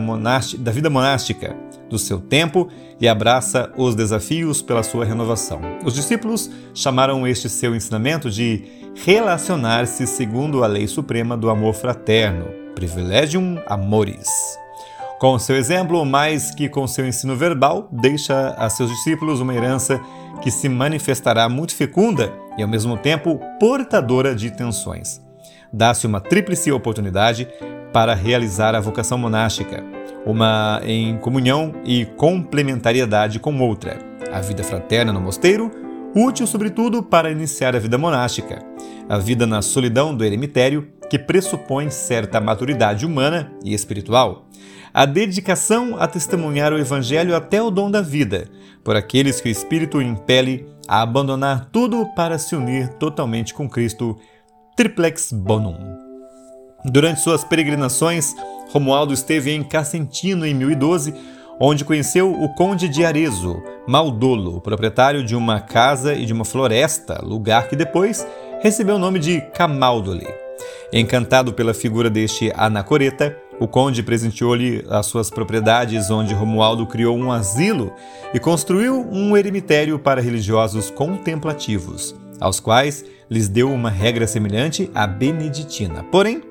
[0.60, 1.56] da vida monástica
[1.90, 2.70] do seu tempo
[3.00, 5.62] e abraça os desafios pela sua renovação.
[5.86, 8.64] Os discípulos chamaram este seu ensinamento de
[9.06, 14.30] relacionar-se segundo a lei suprema do amor fraterno, privilegium amoris.
[15.20, 20.02] Com seu exemplo, mais que com seu ensino verbal, deixa a seus discípulos uma herança
[20.42, 25.22] que se manifestará muito fecunda e, ao mesmo tempo, portadora de tensões.
[25.72, 27.48] Dá-se uma tríplice oportunidade
[27.94, 29.84] para realizar a vocação monástica,
[30.26, 34.00] uma em comunhão e complementariedade com outra,
[34.32, 35.72] a vida fraterna no mosteiro,
[36.16, 38.64] útil sobretudo para iniciar a vida monástica,
[39.10, 44.48] a vida na solidão do eremitério, que pressupõe certa maturidade humana e espiritual,
[44.94, 48.48] a dedicação a testemunhar o Evangelho até o dom da vida,
[48.84, 54.18] por aqueles que o Espírito impele a abandonar tudo para se unir totalmente com Cristo,
[54.76, 56.03] triplex bonum.
[56.86, 58.36] Durante suas peregrinações,
[58.72, 61.14] Romualdo esteve em Casentino em 1012,
[61.60, 67.24] onde conheceu o conde de Arezzo, Maldolo, proprietário de uma casa e de uma floresta,
[67.24, 68.28] lugar que depois
[68.62, 70.28] recebeu o nome de Camaldoli.
[70.92, 77.32] Encantado pela figura deste anacoreta, o conde presenteou-lhe as suas propriedades, onde Romualdo criou um
[77.32, 77.94] asilo
[78.34, 85.08] e construiu um eremitério para religiosos contemplativos, aos quais lhes deu uma regra semelhante à
[85.08, 86.04] beneditina.
[86.04, 86.42] Porém,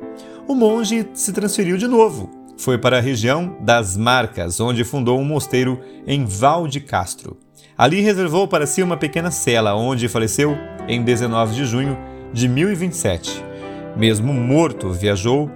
[0.47, 2.30] o monge se transferiu de novo.
[2.57, 7.36] Foi para a região das Marcas, onde fundou um mosteiro em Val de Castro.
[7.76, 11.99] Ali reservou para si uma pequena cela, onde faleceu em 19 de junho
[12.32, 13.43] de 1027.
[13.97, 15.51] Mesmo morto, viajou,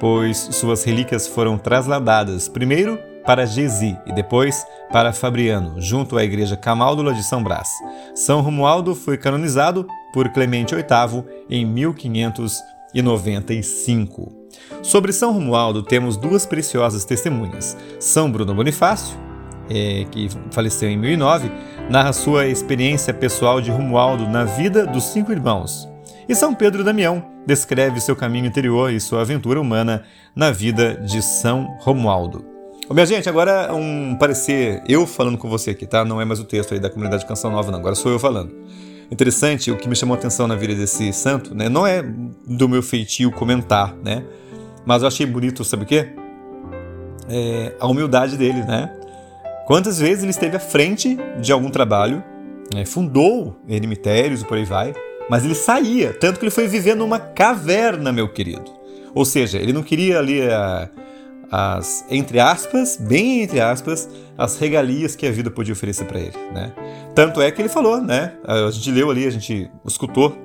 [0.00, 6.56] pois suas relíquias foram trasladadas primeiro para Gesi e depois para Fabriano, junto à igreja
[6.56, 7.68] Camáldula de São Brás.
[8.14, 12.62] São Romualdo foi canonizado por Clemente VIII em 1500
[12.94, 14.32] e 95.
[14.82, 17.76] Sobre São Romualdo temos duas preciosas testemunhas.
[17.98, 19.16] São Bruno Bonifácio,
[19.68, 21.50] é, que faleceu em 1009,
[21.90, 25.88] narra sua experiência pessoal de Romualdo na vida dos cinco irmãos.
[26.28, 30.02] E São Pedro Damião descreve seu caminho interior e sua aventura humana
[30.34, 32.44] na vida de São Romualdo.
[32.88, 36.04] Ô, minha gente, agora um parecer eu falando com você aqui, tá?
[36.04, 37.78] Não é mais o texto aí da comunidade Canção Nova, não.
[37.78, 38.65] Agora sou eu falando
[39.10, 41.68] interessante, o que me chamou a atenção na vida desse santo, né?
[41.68, 44.24] Não é do meu feitio comentar, né?
[44.84, 46.08] Mas eu achei bonito, sabe o quê?
[47.28, 48.92] É a humildade dele, né?
[49.66, 52.22] Quantas vezes ele esteve à frente de algum trabalho,
[52.72, 52.84] né?
[52.84, 54.94] fundou eremitérios e por aí vai,
[55.28, 58.70] mas ele saía, tanto que ele foi viver numa caverna, meu querido.
[59.12, 60.88] Ou seja, ele não queria ali a,
[61.50, 66.36] as, entre aspas, bem entre aspas, as regalias que a vida podia oferecer para ele,
[66.52, 66.72] né?
[67.14, 68.34] Tanto é que ele falou, né?
[68.44, 70.36] A gente leu ali, a gente escutou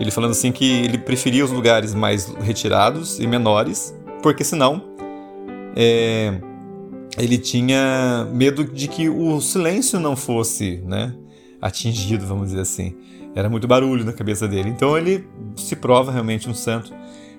[0.00, 4.82] ele falando assim que ele preferia os lugares mais retirados e menores, porque senão
[5.76, 6.40] é,
[7.18, 11.14] ele tinha medo de que o silêncio não fosse, né?
[11.60, 12.96] Atingido, vamos dizer assim.
[13.34, 14.70] Era muito barulho na cabeça dele.
[14.70, 16.94] Então ele se prova realmente um santo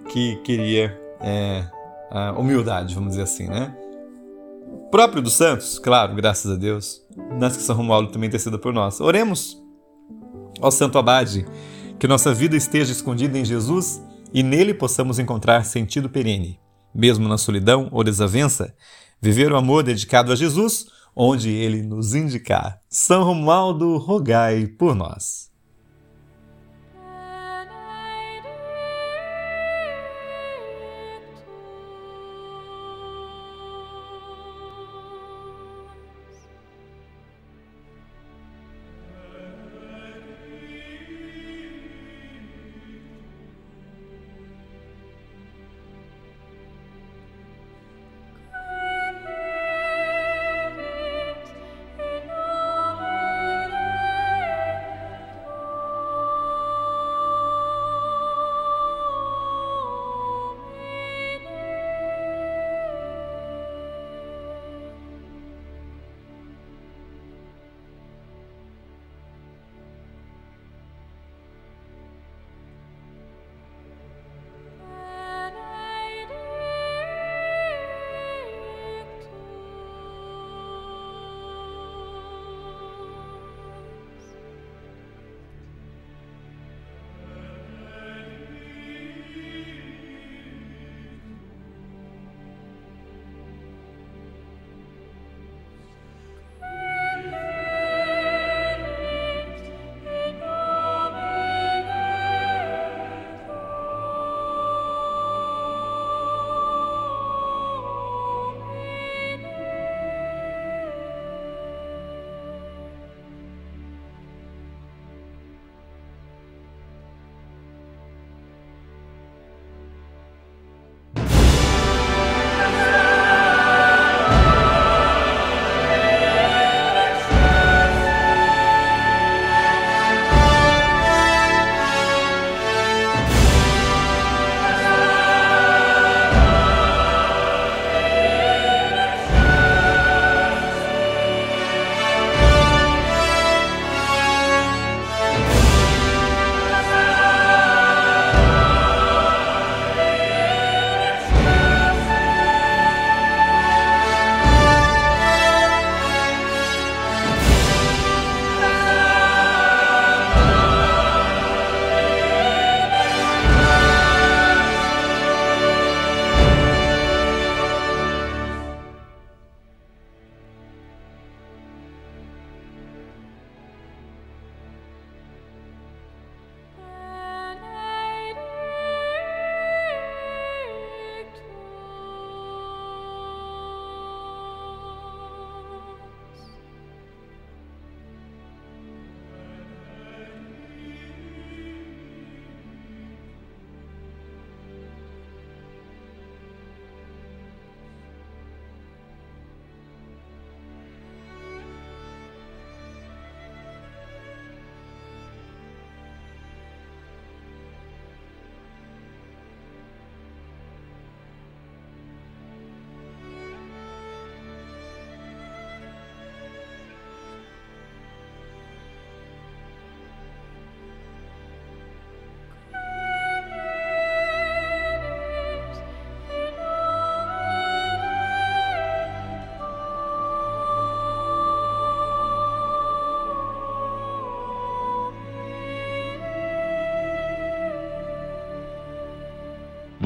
[0.10, 1.66] que queria é,
[2.12, 3.76] a humildade, vamos dizer assim, né?
[4.91, 7.01] Próprio dos santos, claro, graças a Deus,
[7.39, 8.99] nas que São Romualdo também tecida por nós.
[8.99, 9.57] Oremos
[10.62, 11.45] ao Santo Abade,
[11.97, 14.03] que nossa vida esteja escondida em Jesus
[14.34, 16.59] e nele possamos encontrar sentido perene,
[16.93, 18.76] mesmo na solidão ou desavença,
[19.22, 22.80] viver o amor dedicado a Jesus, onde ele nos indicar.
[22.89, 25.51] São Romualdo, rogai por nós.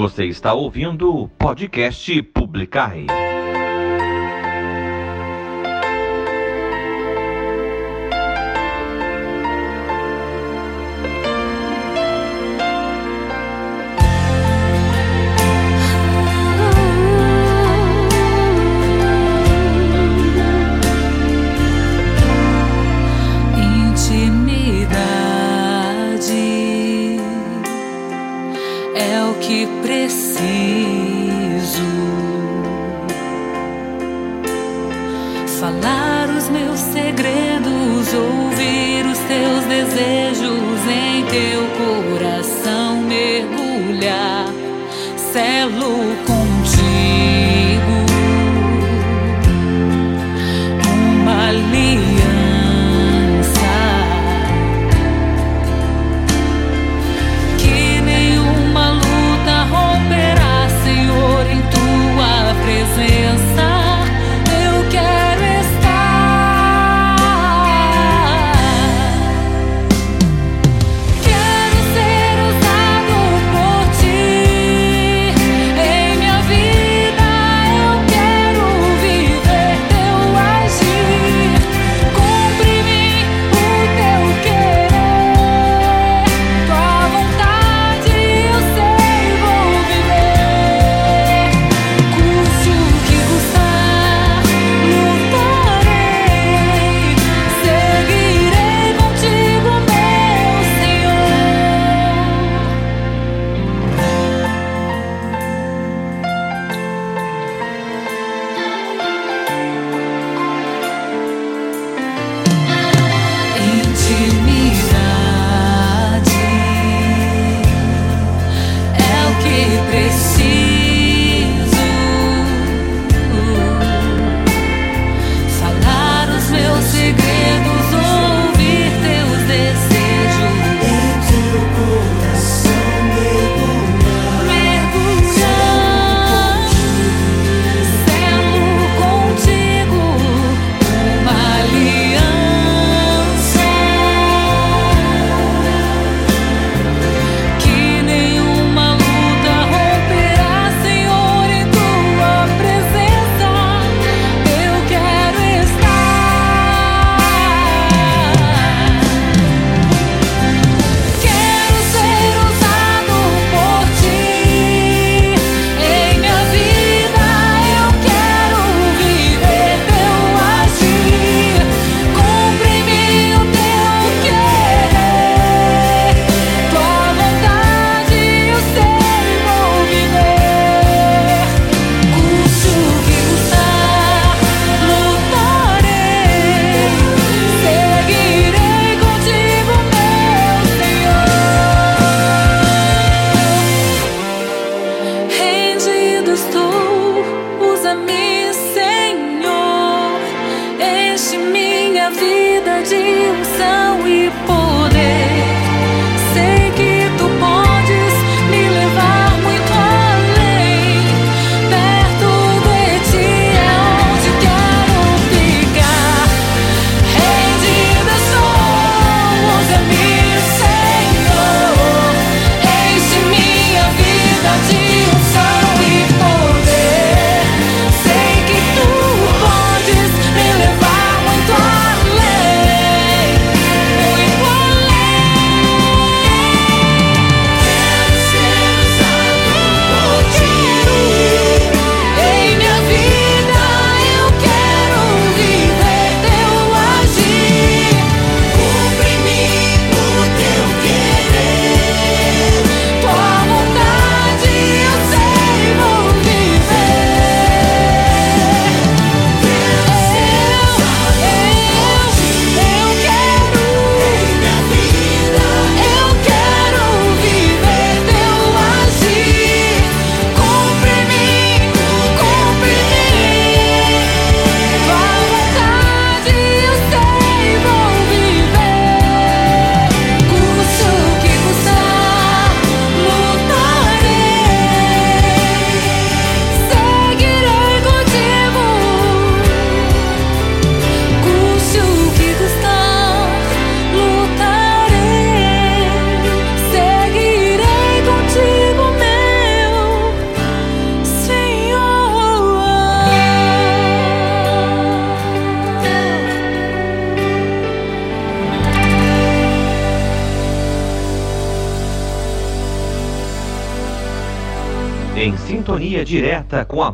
[0.05, 3.07] Você está ouvindo o podcast Publicai.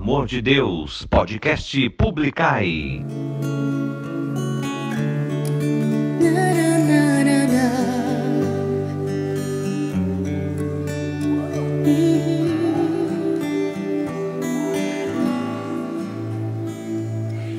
[0.02, 1.06] Amor de Deus.
[1.06, 3.06] Podcast Publicai.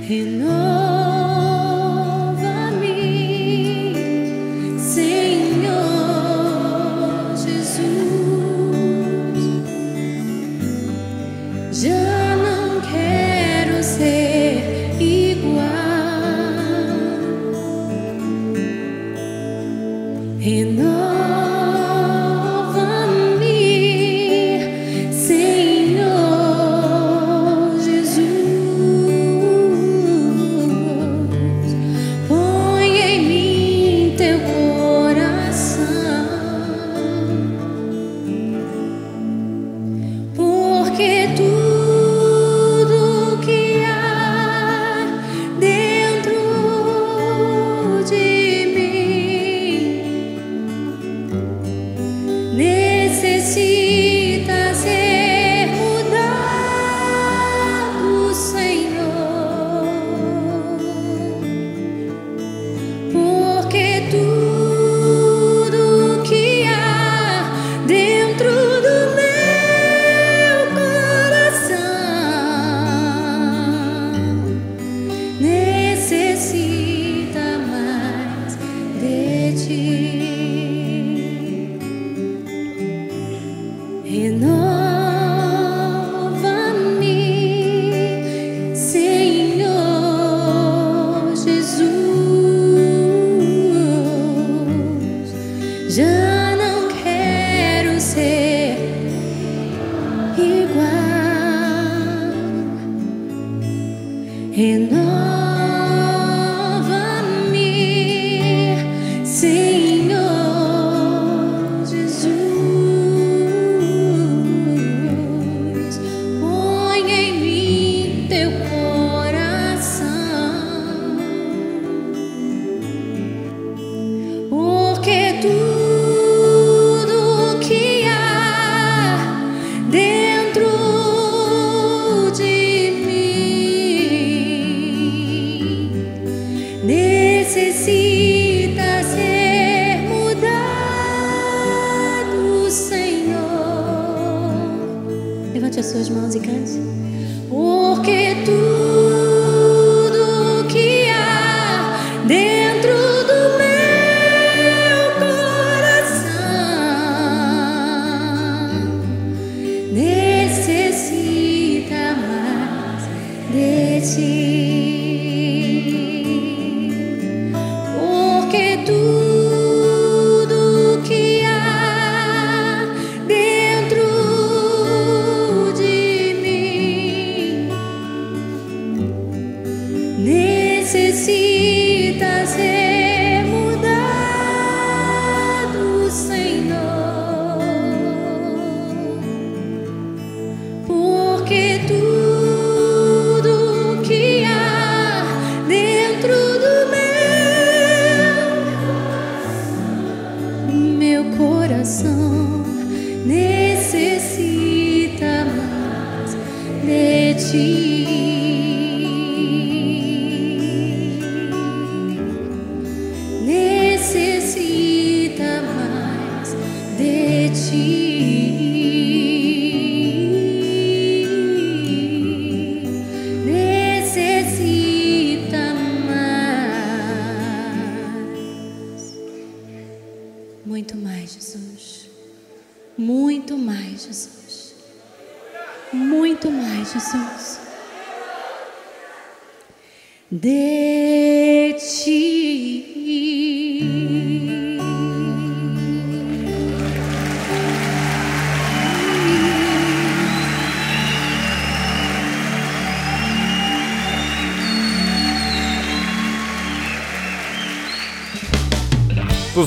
[0.09, 0.92] Renova-me,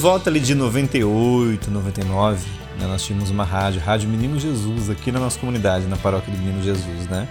[0.05, 2.45] volta ali de 98, 99,
[2.79, 6.37] né, nós tínhamos uma rádio, Rádio Menino Jesus, aqui na nossa comunidade, na paróquia do
[6.37, 7.27] Menino Jesus, né?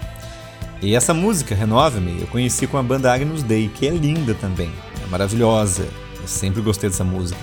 [0.82, 4.72] E essa música, Renova-me, eu conheci com a banda Agnus Dei, que é linda também,
[5.00, 5.86] é maravilhosa.
[6.20, 7.38] Eu sempre gostei dessa música.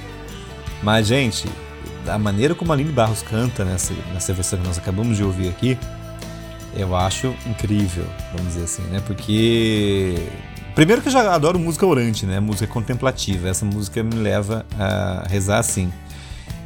[0.83, 1.47] Mas, gente,
[2.05, 5.47] a maneira como a Aline Barros canta nessa, nessa versão que nós acabamos de ouvir
[5.47, 5.77] aqui,
[6.75, 8.05] eu acho incrível,
[8.35, 9.01] vamos dizer assim, né?
[9.07, 10.27] Porque
[10.75, 12.39] primeiro que eu já adoro música orante, né?
[12.39, 13.49] Música contemplativa.
[13.49, 15.91] Essa música me leva a rezar assim.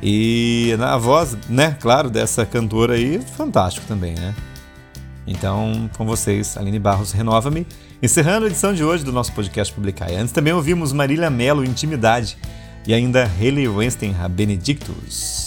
[0.02, 4.36] E na voz, né, claro, dessa cantora aí, fantástico também, né?
[5.26, 7.66] Então, com vocês, Aline Barros, renova-me.
[8.02, 10.12] Encerrando a edição de hoje do nosso podcast Publicar.
[10.12, 12.38] Antes também ouvimos Marília Mello, Intimidade,
[12.86, 15.45] e ainda Haley Weinstein, Benedictus.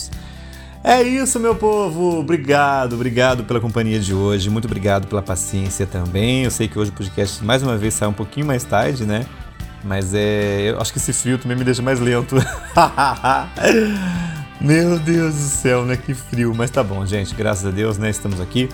[0.83, 2.19] É isso, meu povo.
[2.19, 4.49] Obrigado, obrigado pela companhia de hoje.
[4.49, 6.45] Muito obrigado pela paciência também.
[6.45, 9.27] Eu sei que hoje o podcast mais uma vez sai um pouquinho mais tarde, né?
[9.85, 12.35] Mas é, eu acho que esse frio também me deixa mais lento.
[14.61, 15.97] meu Deus do céu, né?
[15.97, 16.55] Que frio.
[16.55, 17.35] Mas tá bom, gente.
[17.35, 18.11] Graças a Deus, né?
[18.11, 18.69] Estamos aqui.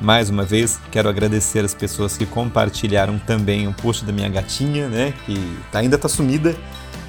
[0.00, 4.88] Mais uma vez, quero agradecer as pessoas que compartilharam também o post da minha gatinha,
[4.88, 5.14] né?
[5.24, 6.56] Que ainda tá sumida.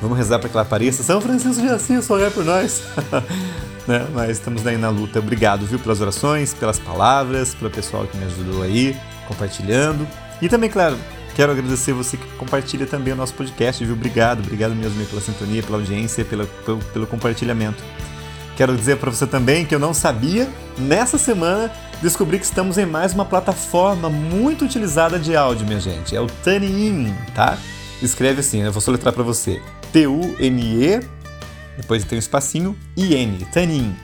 [0.03, 1.01] Vamos rezar para que ela apareça.
[1.01, 2.83] São Francisco de Assis, olhar por nós.
[3.87, 4.05] né?
[4.13, 5.19] Mas estamos aí na luta.
[5.19, 8.97] Obrigado, viu, pelas orações, pelas palavras, pelo pessoal que me ajudou aí,
[9.29, 10.05] compartilhando.
[10.41, 10.97] E também, claro,
[11.37, 13.93] quero agradecer você que compartilha também o nosso podcast, viu?
[13.95, 17.81] Obrigado, obrigado mesmo pela sintonia, pela audiência, pela, pelo, pelo compartilhamento.
[18.57, 21.71] Quero dizer para você também que eu não sabia, nessa semana
[22.01, 26.13] descobri que estamos em mais uma plataforma muito utilizada de áudio, minha gente.
[26.13, 27.57] É o TuneIn, tá?
[28.01, 29.61] Escreve assim, eu vou soletrar para você.
[29.93, 30.99] T-U-N-E,
[31.77, 33.95] depois tem um espacinho, I-N, TuneIn.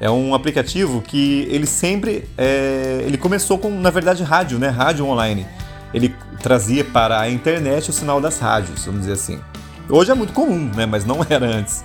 [0.00, 4.68] É um aplicativo que ele sempre, é, ele começou com, na verdade, rádio, né?
[4.68, 5.46] Rádio online.
[5.92, 9.40] Ele trazia para a internet o sinal das rádios, vamos dizer assim.
[9.88, 10.86] Hoje é muito comum, né?
[10.86, 11.84] Mas não era antes.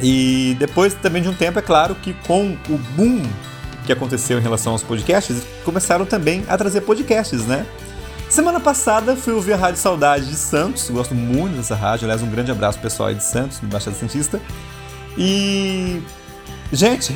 [0.00, 3.22] E depois também de um tempo, é claro que com o boom
[3.84, 7.66] que aconteceu em relação aos podcasts, começaram também a trazer podcasts, né?
[8.32, 12.30] Semana passada fui ouvir a Rádio Saudade de Santos, gosto muito dessa rádio, aliás, um
[12.30, 14.40] grande abraço pessoal aí de Santos, no Baixada Santista.
[15.18, 16.00] E.
[16.72, 17.14] Gente,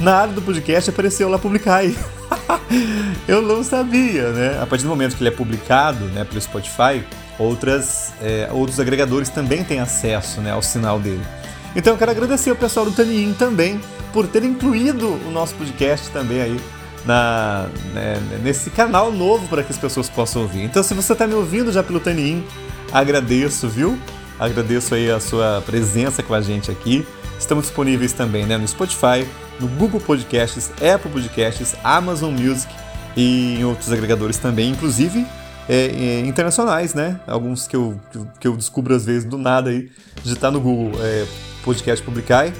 [0.00, 1.96] na área do podcast apareceu lá publicar aí.
[3.28, 4.60] Eu não sabia, né?
[4.60, 7.06] A partir do momento que ele é publicado né, pelo Spotify,
[7.38, 11.22] outras, é, outros agregadores também têm acesso né, ao sinal dele.
[11.76, 13.80] Então eu quero agradecer o pessoal do Tanin também
[14.12, 16.60] por ter incluído o nosso podcast também aí
[17.06, 20.62] na, né, nesse canal novo para que as pessoas possam ouvir.
[20.62, 22.44] Então se você está me ouvindo já pelo Tanin,
[22.92, 23.98] agradeço, viu?
[24.38, 27.06] Agradeço aí a sua presença com a gente aqui.
[27.38, 29.26] Estamos disponíveis também né, no Spotify,
[29.60, 32.72] no Google Podcasts, Apple Podcasts, Amazon Music
[33.16, 35.26] e em outros agregadores também, inclusive
[35.68, 37.18] é, é, internacionais, né?
[37.26, 37.98] Alguns que eu,
[38.38, 39.90] que eu descubro às vezes do nada aí,
[40.22, 41.26] digitar no Google é,
[41.64, 42.52] Podcast Publicai,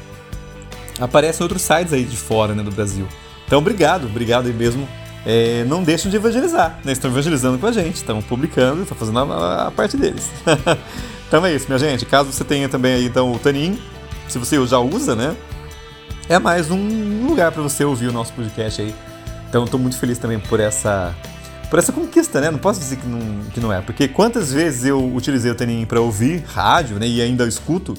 [1.01, 3.07] aparecem outros sites aí de fora né, do Brasil.
[3.47, 4.89] Então, obrigado, obrigado aí mesmo.
[5.25, 6.93] É, não deixem de evangelizar, né?
[6.93, 10.31] Estão evangelizando com a gente, estão publicando, estão fazendo a, a parte deles.
[11.27, 12.07] então é isso, minha gente.
[12.07, 13.81] Caso você tenha também aí então o Tanin,
[14.29, 15.35] se você já usa, né?
[16.29, 18.95] É mais um lugar para você ouvir o nosso podcast aí.
[19.49, 21.15] Então estou muito feliz também por essa
[21.69, 22.51] por essa conquista, né?
[22.51, 25.85] Não posso dizer que não, que não é, porque quantas vezes eu utilizei o Tanin
[25.85, 27.07] para ouvir rádio, né?
[27.07, 27.95] E ainda escuto.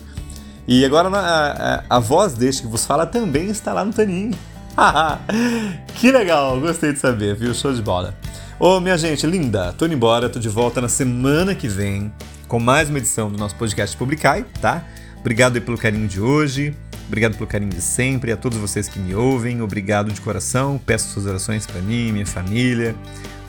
[0.67, 4.31] E agora a, a, a, voz deste que vos fala também está lá no Tanin.
[5.95, 7.53] que legal, gostei de saber, viu?
[7.53, 8.13] Show de bola.
[8.59, 12.11] Ô, minha gente linda, tô indo embora, tô de volta na semana que vem
[12.47, 14.83] com mais uma edição do nosso podcast Publicai, tá?
[15.19, 16.75] Obrigado pelo carinho de hoje,
[17.07, 21.09] obrigado pelo carinho de sempre, a todos vocês que me ouvem, obrigado de coração, peço
[21.09, 22.95] suas orações para mim, minha família,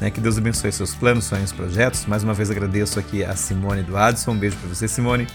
[0.00, 0.10] né?
[0.10, 2.06] Que Deus abençoe seus planos, sonhos, projetos.
[2.06, 5.26] Mais uma vez agradeço aqui a Simone do Adson, um beijo para você, Simone.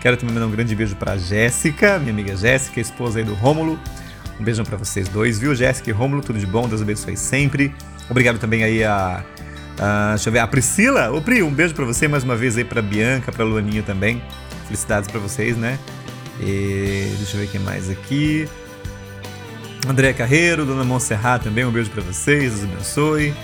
[0.00, 3.78] Quero também mandar um grande beijo para Jéssica, minha amiga Jéssica, esposa aí do Rômulo.
[4.40, 6.22] Um beijão para vocês dois, viu, Jéssica e Rômulo?
[6.22, 7.74] Tudo de bom, Deus abençoe sempre.
[8.08, 9.22] Obrigado também aí a,
[9.78, 11.12] a deixa eu ver, a Priscila.
[11.12, 14.22] Ô Pri, um beijo para você mais uma vez aí para Bianca, para Luaninha também.
[14.64, 15.78] Felicidades para vocês, né?
[16.40, 18.48] E deixa eu ver quem mais aqui.
[19.86, 23.34] André Carreiro, Dona Monserrat também, um beijo para vocês, Deus abençoe.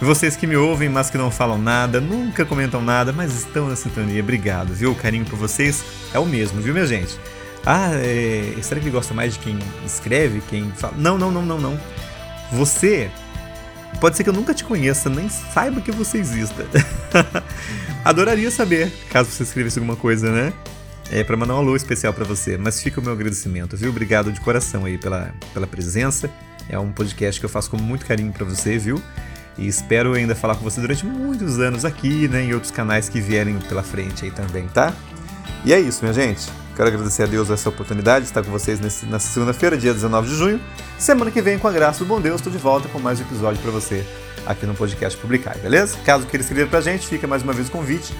[0.00, 3.68] E vocês que me ouvem, mas que não falam nada, nunca comentam nada, mas estão
[3.68, 4.92] na sintonia, obrigado, viu?
[4.92, 5.84] O carinho por vocês
[6.14, 7.18] é o mesmo, viu, minha gente?
[7.66, 8.54] Ah, é...
[8.62, 10.94] será que ele gosta mais de quem escreve, quem fala?
[10.96, 11.80] Não, não, não, não, não.
[12.52, 13.10] Você
[14.00, 16.64] pode ser que eu nunca te conheça, nem saiba que você exista.
[18.04, 20.52] Adoraria saber, caso você escrevesse alguma coisa, né?
[21.10, 23.90] É para mandar um alô especial para você, mas fica o meu agradecimento, viu?
[23.90, 26.30] Obrigado de coração aí pela, pela presença.
[26.68, 29.00] É um podcast que eu faço com muito carinho para você, viu?
[29.58, 33.20] E espero ainda falar com você durante muitos anos aqui, né, em outros canais que
[33.20, 34.92] vierem pela frente aí também, tá?
[35.64, 36.46] E é isso, minha gente.
[36.76, 40.28] Quero agradecer a Deus essa oportunidade de estar com vocês nesse, nessa segunda-feira, dia 19
[40.28, 40.60] de junho.
[40.98, 43.22] Semana que vem, com a graça do bom Deus, estou de volta com mais um
[43.22, 44.04] episódio para você
[44.44, 45.96] aqui no podcast Publicai, beleza?
[46.04, 48.12] Caso queira escrever pra gente, fica mais uma vez o convite.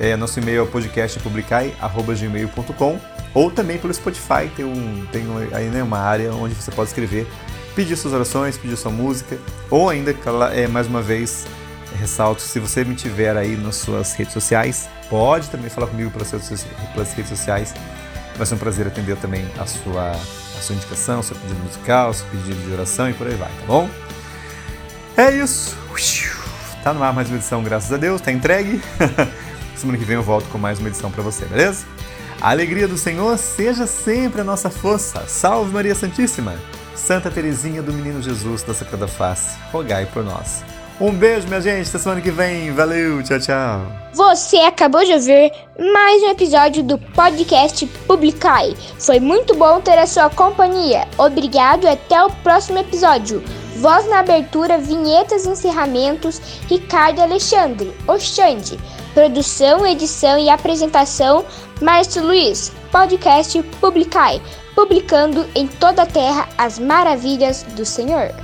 [0.00, 2.98] É, nosso e-mail é podcastpublicai.gmail.com
[3.34, 7.26] ou também pelo Spotify, tem, um, tem aí né, uma área onde você pode escrever
[7.78, 9.38] pedir suas orações, pedir sua música,
[9.70, 10.12] ou ainda,
[10.52, 11.46] é, mais uma vez,
[11.96, 16.30] ressalto, se você me tiver aí nas suas redes sociais, pode também falar comigo pelas,
[16.92, 17.74] pelas redes sociais.
[18.36, 22.26] Vai ser um prazer atender também a sua, a sua indicação, seu pedido musical, seu
[22.28, 23.88] pedido de oração e por aí vai, tá bom?
[25.16, 25.76] É isso.
[26.84, 28.80] Tá no ar mais uma edição, graças a Deus, tá entregue.
[29.74, 31.84] Semana que vem eu volto com mais uma edição para você, beleza?
[32.40, 35.24] A alegria do Senhor seja sempre a nossa força.
[35.26, 36.54] Salve Maria Santíssima!
[36.94, 40.62] Santa Teresinha do Menino Jesus da Sagrada Face, rogai por nós.
[41.00, 41.88] Um beijo, minha gente.
[41.88, 42.72] Até semana que vem.
[42.72, 43.22] Valeu.
[43.22, 43.86] Tchau, tchau.
[44.14, 48.74] Você acabou de ouvir mais um episódio do podcast Publicai.
[48.98, 51.06] Foi muito bom ter a sua companhia.
[51.16, 53.40] Obrigado e até o próximo episódio.
[53.76, 58.76] Voz na abertura, vinhetas e encerramentos, Ricardo Alexandre, Oxande.
[59.14, 61.44] Produção, edição e apresentação,
[61.80, 62.72] Márcio Luiz.
[62.90, 64.42] Podcast Publicai,
[64.74, 68.34] publicando em toda a terra as maravilhas do Senhor.